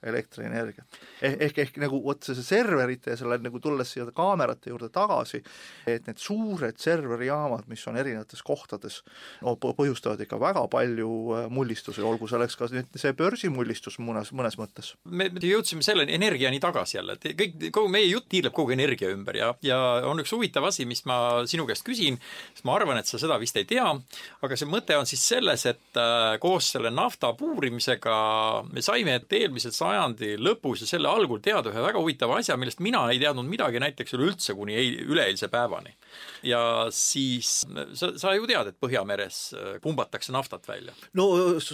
[0.04, 0.99] elektrienergiat.
[1.22, 5.41] ehk, ehk, ehk nagu vot see serverite ja selle nagu tulles siia kaamerate juurde tagasi,
[5.89, 9.02] et need suured serverijaamad, mis on erinevates kohtades,
[9.45, 14.58] no põhjustavad ikka väga palju äh, mullistusi, olgu selleks ka nüüd see börsimullistus mõnes, mõnes
[14.60, 14.95] mõttes.
[15.06, 19.12] me, me jõudsime selleni energiani tagasi jälle, et kõik, kogu meie jutt tiirleb kogu energia
[19.14, 19.80] ümber ja, ja
[20.10, 22.18] on üks huvitav asi, mis ma sinu käest küsin,
[22.56, 23.86] sest ma arvan, et sa seda vist ei tea,
[24.41, 28.18] aga see mõte on siis selles, et äh, koos selle nafta puurimisega
[28.72, 32.58] me saime, et eelmisel sajandil sajandi lõpus ja selle algul teada ühe väga huvitava asja,
[32.60, 35.94] millest mina ei teadnud midagi näiteks üleüldse kuni ei, üleeilse päevani.
[36.48, 36.62] ja
[36.96, 40.96] siis sa, sa ju tead, et Põhjameres äh, pumbatakse naftat välja.
[41.18, 41.28] no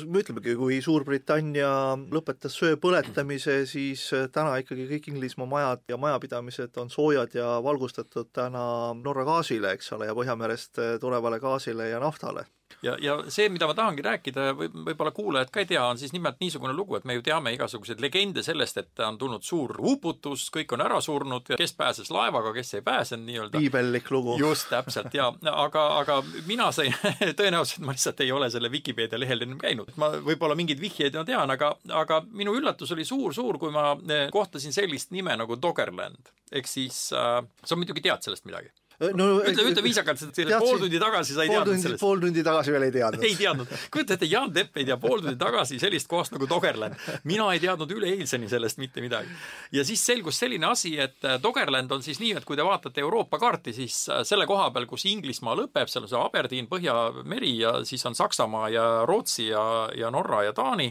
[0.07, 1.71] me ütlemegi, kui Suurbritannia
[2.13, 7.57] lõpetas söe põletamise, siis äh, täna ikkagi kõik Inglismaa majad ja majapidamised on soojad ja
[7.63, 12.47] valgustatud täna Norra gaasile, eks ole, ja Põhjamerest äh, tulevale gaasile ja naftale
[12.81, 16.13] ja, ja see, mida ma tahangi rääkida, võib, võib-olla kuulajad ka ei tea, on siis
[16.13, 20.47] nimelt niisugune lugu, et me ju teame igasuguseid legende sellest, et on tulnud suur uputus,
[20.53, 23.57] kõik on ära surnud, kes pääses laevaga, kes ei pääsenud nii-öelda.
[23.57, 24.37] piibellik lugu.
[24.41, 26.95] just, täpselt, ja aga, aga mina sain
[27.39, 29.93] tõenäoliselt ma lihtsalt ei ole selle Vikipeedia lehel ennem käinud.
[29.97, 34.27] ma võib-olla mingeid vihjeid ma tean, aga, aga minu üllatus oli suur-suur, kui ma eh,
[34.33, 36.33] kohtasin sellist nime nagu Doggerland.
[36.51, 40.99] ehk siis äh, sa muidugi tead sellest midagi no ütle, ütle viisakalt, et pool tundi
[41.01, 42.01] tagasi sa ei teadnud tundi, sellest.
[42.01, 43.25] pool tundi tagasi veel ei teadnud.
[43.29, 43.75] ei teadnud.
[43.93, 46.97] kujuta ette, Jaan Tepp ei tea pool tundi tagasi sellist kohast nagu Doggerland.
[47.29, 49.29] mina ei teadnud üleeilseni sellest mitte midagi.
[49.77, 53.05] ja siis selgus selline asi, et äh, Doggerland on siis nii, et kui te vaatate
[53.05, 57.53] Euroopa kaarti, siis äh, selle koha peal, kus Inglismaa lõpeb, seal on see Aberdeen, Põhjameri
[57.61, 59.63] ja siis on Saksamaa ja Rootsi ja,
[59.95, 60.89] ja Norra ja Taani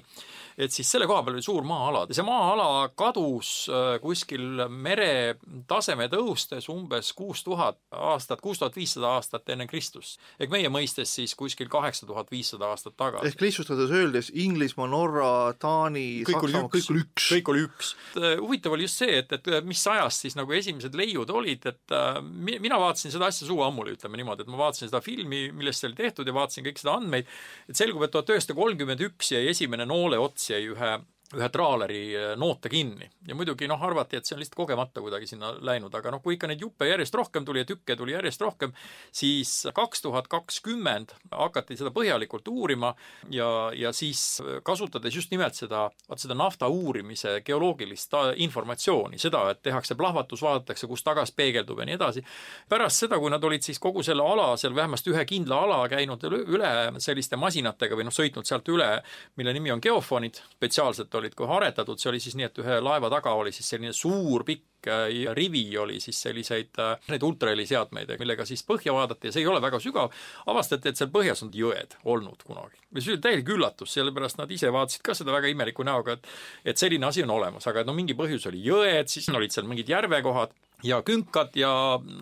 [0.56, 6.08] et siis selle koha peal oli suur maa-ala ja see maa-ala kadus äh, kuskil meretaseme
[6.12, 10.20] tõustes umbes kuus tuhat aastat, kuus tuhat viissada aastat enne Kristust.
[10.40, 13.28] ehk meie mõistes siis kuskil kaheksa tuhat viissada aastat tagasi.
[13.28, 17.28] ehk lihtsustades öeldes Inglismaa, Norra, Taani, Saksamaa, kõik oli üks.
[17.34, 17.92] kõik oli üks.
[18.16, 21.96] Äh, huvitav oli just see, et, et mis ajast siis nagu esimesed leiud olid, et
[21.96, 25.84] äh, mina vaatasin seda asja suu ammuli, ütleme niimoodi, et ma vaatasin seda filmi, millest
[25.84, 27.28] see oli tehtud ja vaatasin kõik seda andmeid,
[27.68, 30.92] et selgub, et tuhat üheksasada kolmkümmend üks jäi esimene nooleots jäi ühe
[31.34, 35.26] ühe traaleri äh, noote kinni ja muidugi noh, arvati, et see on lihtsalt kogemata kuidagi
[35.26, 38.44] sinna läinud, aga noh, kui ikka neid juppe järjest rohkem tuli ja tükke tuli järjest
[38.44, 38.74] rohkem,
[39.10, 42.92] siis kaks tuhat kakskümmend hakati seda põhjalikult uurima
[43.34, 48.14] ja, ja siis kasutades just nimelt seda, vaat seda nafta uurimise geoloogilist
[48.46, 52.22] informatsiooni, seda, et tehakse plahvatus, vaadatakse, kus tagas peegeldub ja nii edasi.
[52.68, 56.22] pärast seda, kui nad olid siis kogu selle ala, seal vähemasti ühe kindla ala käinud
[56.30, 56.72] üle
[57.02, 58.88] selliste masinatega või noh, sõitnud sealt üle,
[59.36, 63.10] mille nimi on geofonid, spetsiaalselt olid kohe aretatud, see oli siis nii, et ühe laeva
[63.12, 68.46] taga oli siis selline suur pikk ja rivi oli siis selliseid äh, neid ultraheliseadmeid, millega
[68.46, 70.12] siis põhja vaadati ja see ei ole väga sügav,
[70.46, 72.78] avastati, et seal põhjas on jõed olnud kunagi.
[72.94, 76.30] mis oli täielik üllatus, sellepärast nad ise vaatasid ka seda väga imeliku näoga, et
[76.72, 79.90] et selline asi on olemas, aga no mingi põhjus oli jõed, siis olid seal mingid
[79.90, 80.54] järvekohad
[80.84, 81.70] ja künkad ja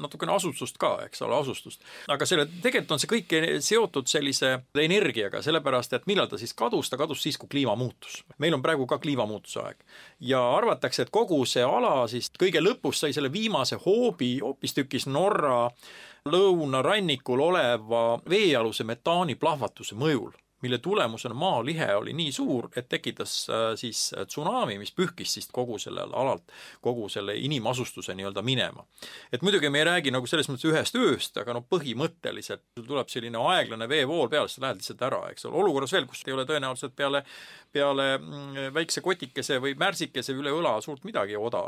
[0.01, 1.83] natukene asustust ka, eks ole, asustust.
[2.09, 3.35] aga selle, tegelikult on see kõik
[3.65, 8.23] seotud sellise energiaga, sellepärast et millal ta siis kadus, ta kadus siis, kui kliima muutus.
[8.39, 9.83] meil on praegu ka kliimamuutuse aeg.
[10.21, 15.71] ja arvatakse, et kogu see ala siis kõige lõpus sai selle viimase hoobi hoopistükkis Norra
[16.31, 20.33] lõunarannikul oleva veealuse metaani plahvatuse mõjul
[20.65, 25.51] mille tulemusena maalihe oli nii suur, et tekitas äh, siis äh, tsunami, mis pühkis siis
[25.53, 26.53] kogu sellel alalt,
[26.85, 28.87] kogu selle inimasustuse nii-öelda minema.
[29.33, 33.41] et muidugi me ei räägi nagu selles mõttes ühest ööst, aga noh, põhimõtteliselt tuleb selline
[33.53, 36.97] aeglane veevool peale, sa lähed lihtsalt ära, eks ole, olukorras veel, kus ei ole tõenäoliselt
[36.97, 37.25] peale,
[37.75, 41.65] peale mm, väikse kotikese või märsikese üle õla suurt midagi oda.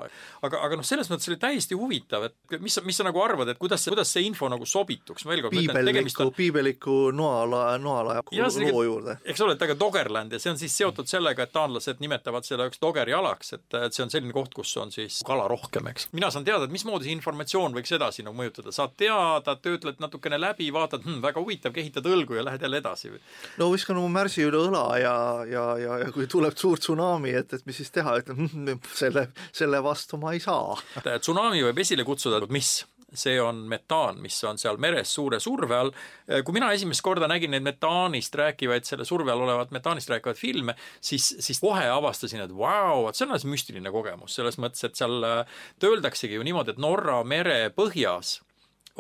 [0.46, 3.52] aga, aga noh, selles mõttes oli täiesti huvitav, et mis sa, mis sa nagu arvad,
[3.52, 8.85] et kuidas see, kuidas see info nagu sobituks, veel kord piibelliku, piibelliku noala, noala loo
[8.86, 9.16] juurde.
[9.24, 12.68] eks ole, et aga Doggerland ja see on siis seotud sellega, et taanlased nimetavad selle
[12.70, 16.08] üks Dogeri alaks, et, et see on selline koht, kus on siis kala rohkem, eks.
[16.16, 20.40] mina saan teada, et mismoodi see informatsioon võiks edasi nagu mõjutada, saad teada, töötled natukene
[20.40, 23.12] läbi, vaatad hm,, väga huvitav, kehitad õlgu ja lähed jälle edasi.
[23.60, 25.16] no viskan oma märsi üle õla ja,
[25.50, 29.28] ja, ja, ja kui tuleb suur tsunami, et, et mis siis teha, ütlen hm, selle,
[29.52, 30.76] selle vastu ma ei saa.
[31.20, 32.78] tsunami võib esile kutsuda, mis
[33.14, 35.92] see on metaan, mis on seal meres suure surve all.
[36.26, 40.74] kui mina esimest korda nägin neid metaanist rääkivaid, selle surve all olevat metaanist rääkivaid filme,
[41.00, 44.98] siis, siis kohe avastasin, et vau, vot see on alles müstiline kogemus, selles mõttes, et
[44.98, 48.40] seal äh, öeldaksegi ju niimoodi, et Norra mere põhjas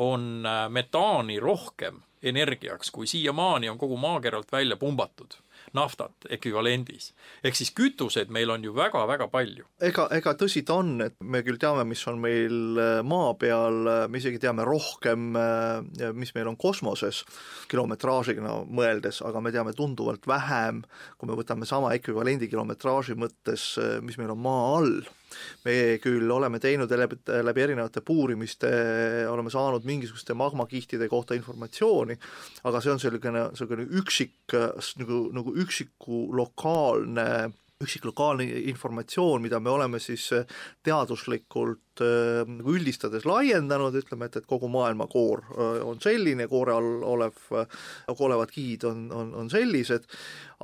[0.02, 5.38] on äh, metaani rohkem energiaks, kui siiamaani on kogu maakeralt välja pumbatud
[5.76, 7.12] naftat ekvivalendis.
[7.44, 9.66] ehk siis kütuseid meil on ju väga-väga palju.
[9.80, 13.82] ega, ega tõsi ta on, et me küll teame, mis on meil äh, maa peal,
[13.86, 17.24] äh, me isegi teame rohkem, äh, mis meil on kosmoses
[17.70, 20.82] kilometraažina mõeldes, aga me teame tunduvalt vähem,
[21.18, 25.06] kui me võtame sama ekvivalendi kilometraaži mõttes, mis meil on maa all
[25.64, 28.70] me küll oleme teinud läbi, läbi erinevate puurimiste,
[29.30, 32.18] oleme saanud mingisuguste magmakihtide kohta informatsiooni,
[32.64, 34.56] aga see on selline, selline üksik,
[35.02, 37.28] nagu, nagu üksiku lokaalne
[37.82, 40.30] üksik lokaalne informatsioon, mida me oleme siis
[40.86, 47.04] teaduslikult nagu üldistades laiendanud, ütleme, et, et kogu maailma koor äh, on selline, koore all
[47.06, 47.38] olev,
[48.16, 50.06] olevad kihid on, on, on sellised,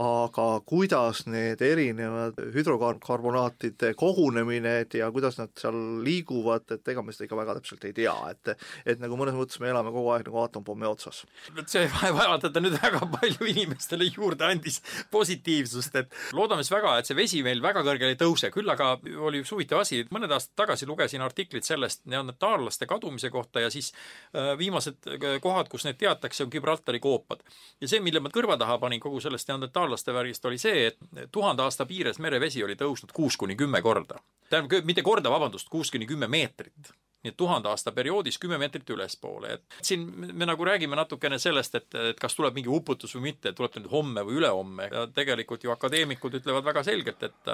[0.01, 7.27] aga kuidas need erinevad hüdrokarbonaatide kogunemised ja kuidas nad seal liiguvad, et ega me seda
[7.29, 8.55] ikka väga täpselt ei tea, et
[8.89, 11.25] et nagu mõnes mõttes me elame kogu aeg nagu aatompomme otsas.
[11.67, 14.81] see vaevalt, et ta nüüd väga palju inimestele juurde andis
[15.13, 18.95] positiivsust, et loodame siis väga, et see vesi meil väga kõrgele ei tõuse, küll aga
[19.29, 23.71] oli üks huvitav asi, mõned aastad tagasi lugesin siin artiklit sellest neandertaallaste kadumise kohta ja
[23.71, 23.93] siis
[24.37, 27.43] äh, viimased äh, kohad, kus neid teatakse, on Gibraltari koopad.
[27.81, 30.99] ja see, mille ma kõrva taha panin kogu sellest neandertaallaste värgist, oli see, et
[31.33, 34.19] tuhande aasta piires merevesi oli tõusnud kuus kuni kümme korda.
[34.51, 36.93] tähendab, mitte korda, vabandust, kuus kuni kümme meetrit
[37.23, 40.03] nii et tuhande aasta perioodis kümme meetrit ülespoole, et siin
[40.33, 43.79] me nagu räägime natukene sellest, et, et kas tuleb mingi uputus või mitte, tuleb ta
[43.79, 47.53] nüüd homme või ülehomme ja tegelikult ju akadeemikud ütlevad väga selgelt, et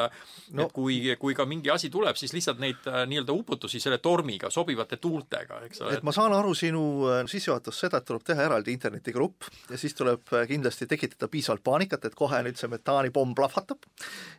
[0.56, 0.64] no.
[0.64, 4.48] et kui, kui ka mingi asi tuleb, siis lihtsalt neid äh, nii-öelda uputusi selle tormiga,
[4.50, 5.98] sobivate tuultega, eks ole.
[5.98, 9.96] et ma saan aru sinu äh, sissejuhatust seda, et tuleb teha eraldi internetigrupp ja siis
[9.98, 13.84] tuleb äh, kindlasti tekitada piisavalt paanikat, et kohe nüüd see metaanipomm plahvatab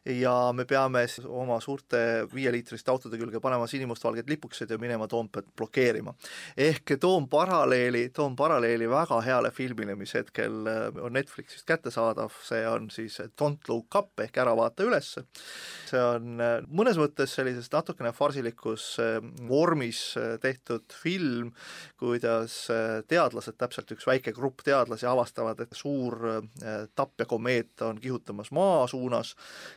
[0.09, 5.49] ja me peame oma suurte viieliitriste autode külge panema sinimustvalged lipukesed ja minema tooma Toompead
[5.57, 6.13] blokeerima.
[6.57, 12.61] ehk toon paralleeli, toon paralleeli väga heale filmile, mis hetkel äh, on Netflixist kättesaadav, see
[12.67, 15.25] on siis Don't look up ehk Ära vaata ülesse.
[15.89, 21.51] see on äh, mõnes mõttes sellises natukene farsilikus äh, vormis tehtud film,
[21.99, 22.55] kuidas
[23.11, 26.15] teadlased, täpselt üks väike grupp teadlasi avastavad, et suur
[26.95, 29.33] tapjakomeet on kihutamas maa suunas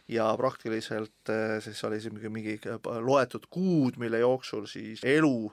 [0.08, 1.32] ja praktiliselt
[1.64, 2.56] siis oli siin mingi, mingi
[3.02, 5.52] loetud kuud, mille jooksul siis elu elu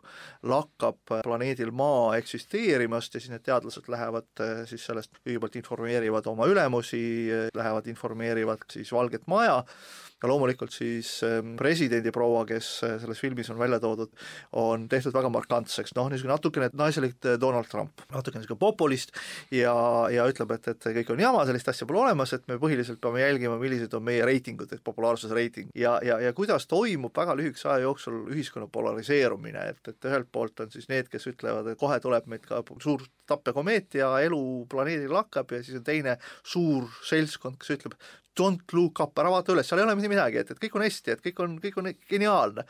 [0.49, 6.47] lakkab planeedil Maa eksisteerimast ja siis need teadlased lähevad eh, siis sellest, kõigepealt informeerivad oma
[6.49, 7.01] ülemusi,
[7.55, 9.63] lähevad informeerivad siis Valget Maja,
[10.19, 14.11] ja loomulikult siis ehm, presidendi proua, kes eh, selles filmis on välja toodud,
[14.59, 19.15] on tehtud väga markantseks, noh, niisugune natukene naiselik eh, Donald Trump, natukene niisugune populist
[19.55, 19.73] ja,
[20.11, 23.23] ja ütleb, et, et kõik on jama, sellist asja pole olemas, et me põhiliselt peame
[23.23, 25.71] jälgima, millised on meie reitingud, et populaarsuse reiting.
[25.77, 30.65] Ja, ja, ja kuidas toimub väga lühikese aja jooksul ühiskonna polariseerumine, et, et ühelt poolt
[30.65, 32.63] on siis need, kes ütlevad, et kohe tuleb meid ka
[33.29, 37.95] suur tapjakomeet ja elu planeedil hakkab ja siis on teine suur seltskond, kes ütleb,
[38.39, 40.85] don't look up, ära vaata üles, seal ei ole mitte midagi, et, et kõik on
[40.85, 42.65] hästi, et kõik on, kõik on geniaalne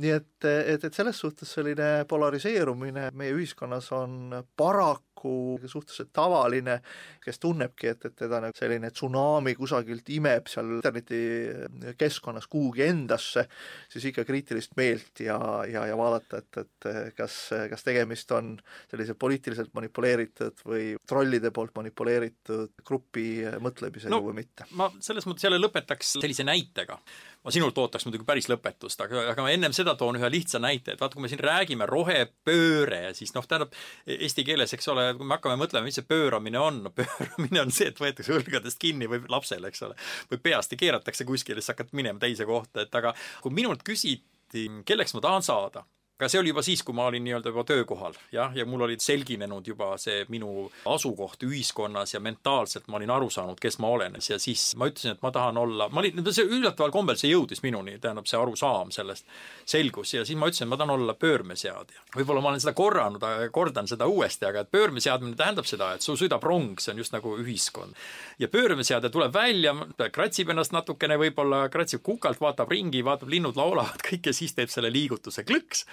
[0.00, 6.78] nii et, et, et selles suhtes selline polariseerumine meie ühiskonnas on paraku suhteliselt tavaline,
[7.20, 13.44] kes tunnebki, et, et teda nagu selline tsunami kusagilt imeb seal internetikeskkonnas kuhugi endasse,
[13.92, 15.36] siis ikka kriitilist meelt ja,
[15.68, 17.36] ja, ja vaadata, et, et kas,
[17.72, 18.54] kas tegemist on
[18.90, 23.26] sellise poliitiliselt manipuleeritud või trollide poolt manipuleeritud grupi
[23.60, 24.70] mõtlemisega no, või mitte.
[24.78, 26.96] ma selles mõttes jälle lõpetaks sellise näitega
[27.44, 30.94] ma sinult ootaks muidugi päris lõpetust, aga, aga ma ennem seda toon ühe lihtsa näite,
[30.94, 33.72] et vaata, kui me siin räägime rohepööre, siis noh, tähendab
[34.06, 37.72] eesti keeles, eks ole, kui me hakkame mõtlema, mis see pööramine on, no pööramine on
[37.74, 39.96] see, et võetakse õlgadest kinni või lapsele, eks ole,
[40.32, 44.68] või peast ja keeratakse kuskile, siis hakkad minema teise kohta, et aga kui minult küsiti,
[44.84, 45.86] kelleks ma tahan saada
[46.20, 49.00] aga see oli juba siis, kui ma olin nii-öelda juba töökohal, jah, ja mul olid
[49.00, 54.18] selginenud juba see minu asukoht ühiskonnas ja mentaalselt ma olin aru saanud, kes ma olen
[54.20, 57.64] ja siis ma ütlesin, et ma tahan olla, ma olin, see üllataval kombel see jõudis
[57.64, 59.24] minuni, tähendab see arusaam sellest
[59.64, 62.04] selgus ja siis ma ütlesin, et ma tahan olla pöörmeseadja.
[62.18, 63.24] võib-olla ma olen seda korranud,
[63.56, 67.16] kordan seda uuesti, aga et pöörmeseadmine tähendab seda, et sul sõidab rong, see on just
[67.16, 67.96] nagu ühiskond.
[68.38, 69.72] ja pöörmeseade tuleb välja,
[70.12, 74.68] kratsib ennast natukene, võib-olla kratsib kukalt, vaatab ringi, vaatab, linnud laulavad kõik ja siis teeb
[74.68, 75.86] selle liigutuse klõks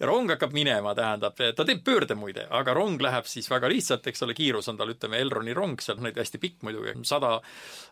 [0.00, 4.06] ja rong hakkab minema, tähendab, ta teeb pöörde muide, aga rong läheb siis väga lihtsalt,
[4.06, 7.36] eks ole, kiirus on tal, ütleme, Elroni rong, seal on neid hästi pikk muidugi, sada,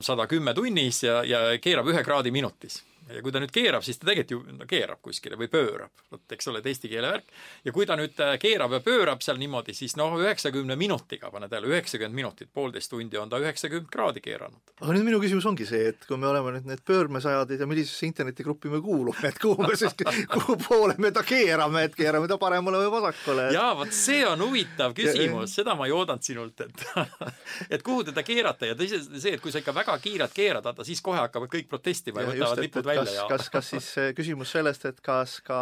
[0.00, 2.82] sada kümme tunnis ja, ja keerab ühe kraadi minutis
[3.12, 6.34] ja kui ta nüüd keerab, siis ta tegelikult ju no, keerab kuskile või pöörab, vot
[6.36, 7.32] eks ole, et eesti keele värk.
[7.66, 11.48] ja kui ta nüüd äh, keerab ja pöörab seal niimoodi, siis noh, üheksakümne minutiga, pane
[11.52, 14.61] tähele, üheksakümmend minutit, poolteist tundi on ta üheksakümmend kraadi keeranud.
[14.80, 18.09] aga nüüd minu küsimus ongi see, et kui me oleme nüüd need pöörmesajadid ja millisesse
[18.09, 19.96] internetigruppi me kuulume, et kuhu me siis,
[20.32, 23.59] kuhu poole me ta keerame, et keerame ta paremale või vasakule et...?
[23.59, 26.88] jaa, vot see on huvitav küsimus, seda ma ei oodanud sinult, et
[27.74, 30.88] et kuhu teda keerata ja teiseks see, et kui sa ikka väga kiirelt keerad, vaata
[30.88, 34.53] siis kohe hakkavad kõik protestima ja, ja võtavad lipud välja kas, kas, kas siis küsimus
[34.55, 35.59] sellest, et kas ka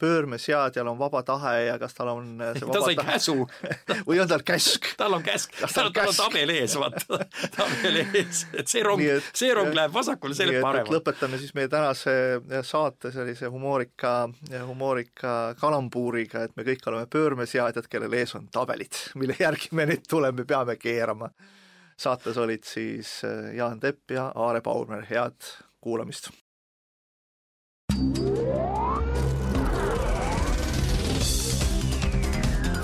[0.00, 3.36] pöörmeseadjal on vaba tahe ja kas tal on see vaba ta sai käsu.
[4.08, 4.90] Või on tal käsk?
[5.00, 7.20] tal on käsk, tal, tal on tabel ees, vaata,
[7.56, 10.98] tabel ees, et see rong, see rong läheb vasakule, see läheb paremale.
[10.98, 12.14] lõpetame siis meie tänase
[12.66, 14.14] saate sellise humoorika,
[14.66, 20.06] humoorika kalambuuriga, et me kõik oleme pöörmeseadjad, kellel ees on tabelid, mille järgi me nüüd
[20.08, 21.30] tuleme, peame keerama.
[21.96, 23.20] Saates olid siis
[23.54, 26.32] Jaan Tepp ja Aare Paurmer, head kuulamist!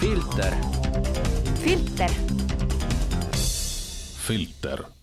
[0.00, 0.54] Filter.
[1.62, 2.10] filter.
[4.26, 4.99] filter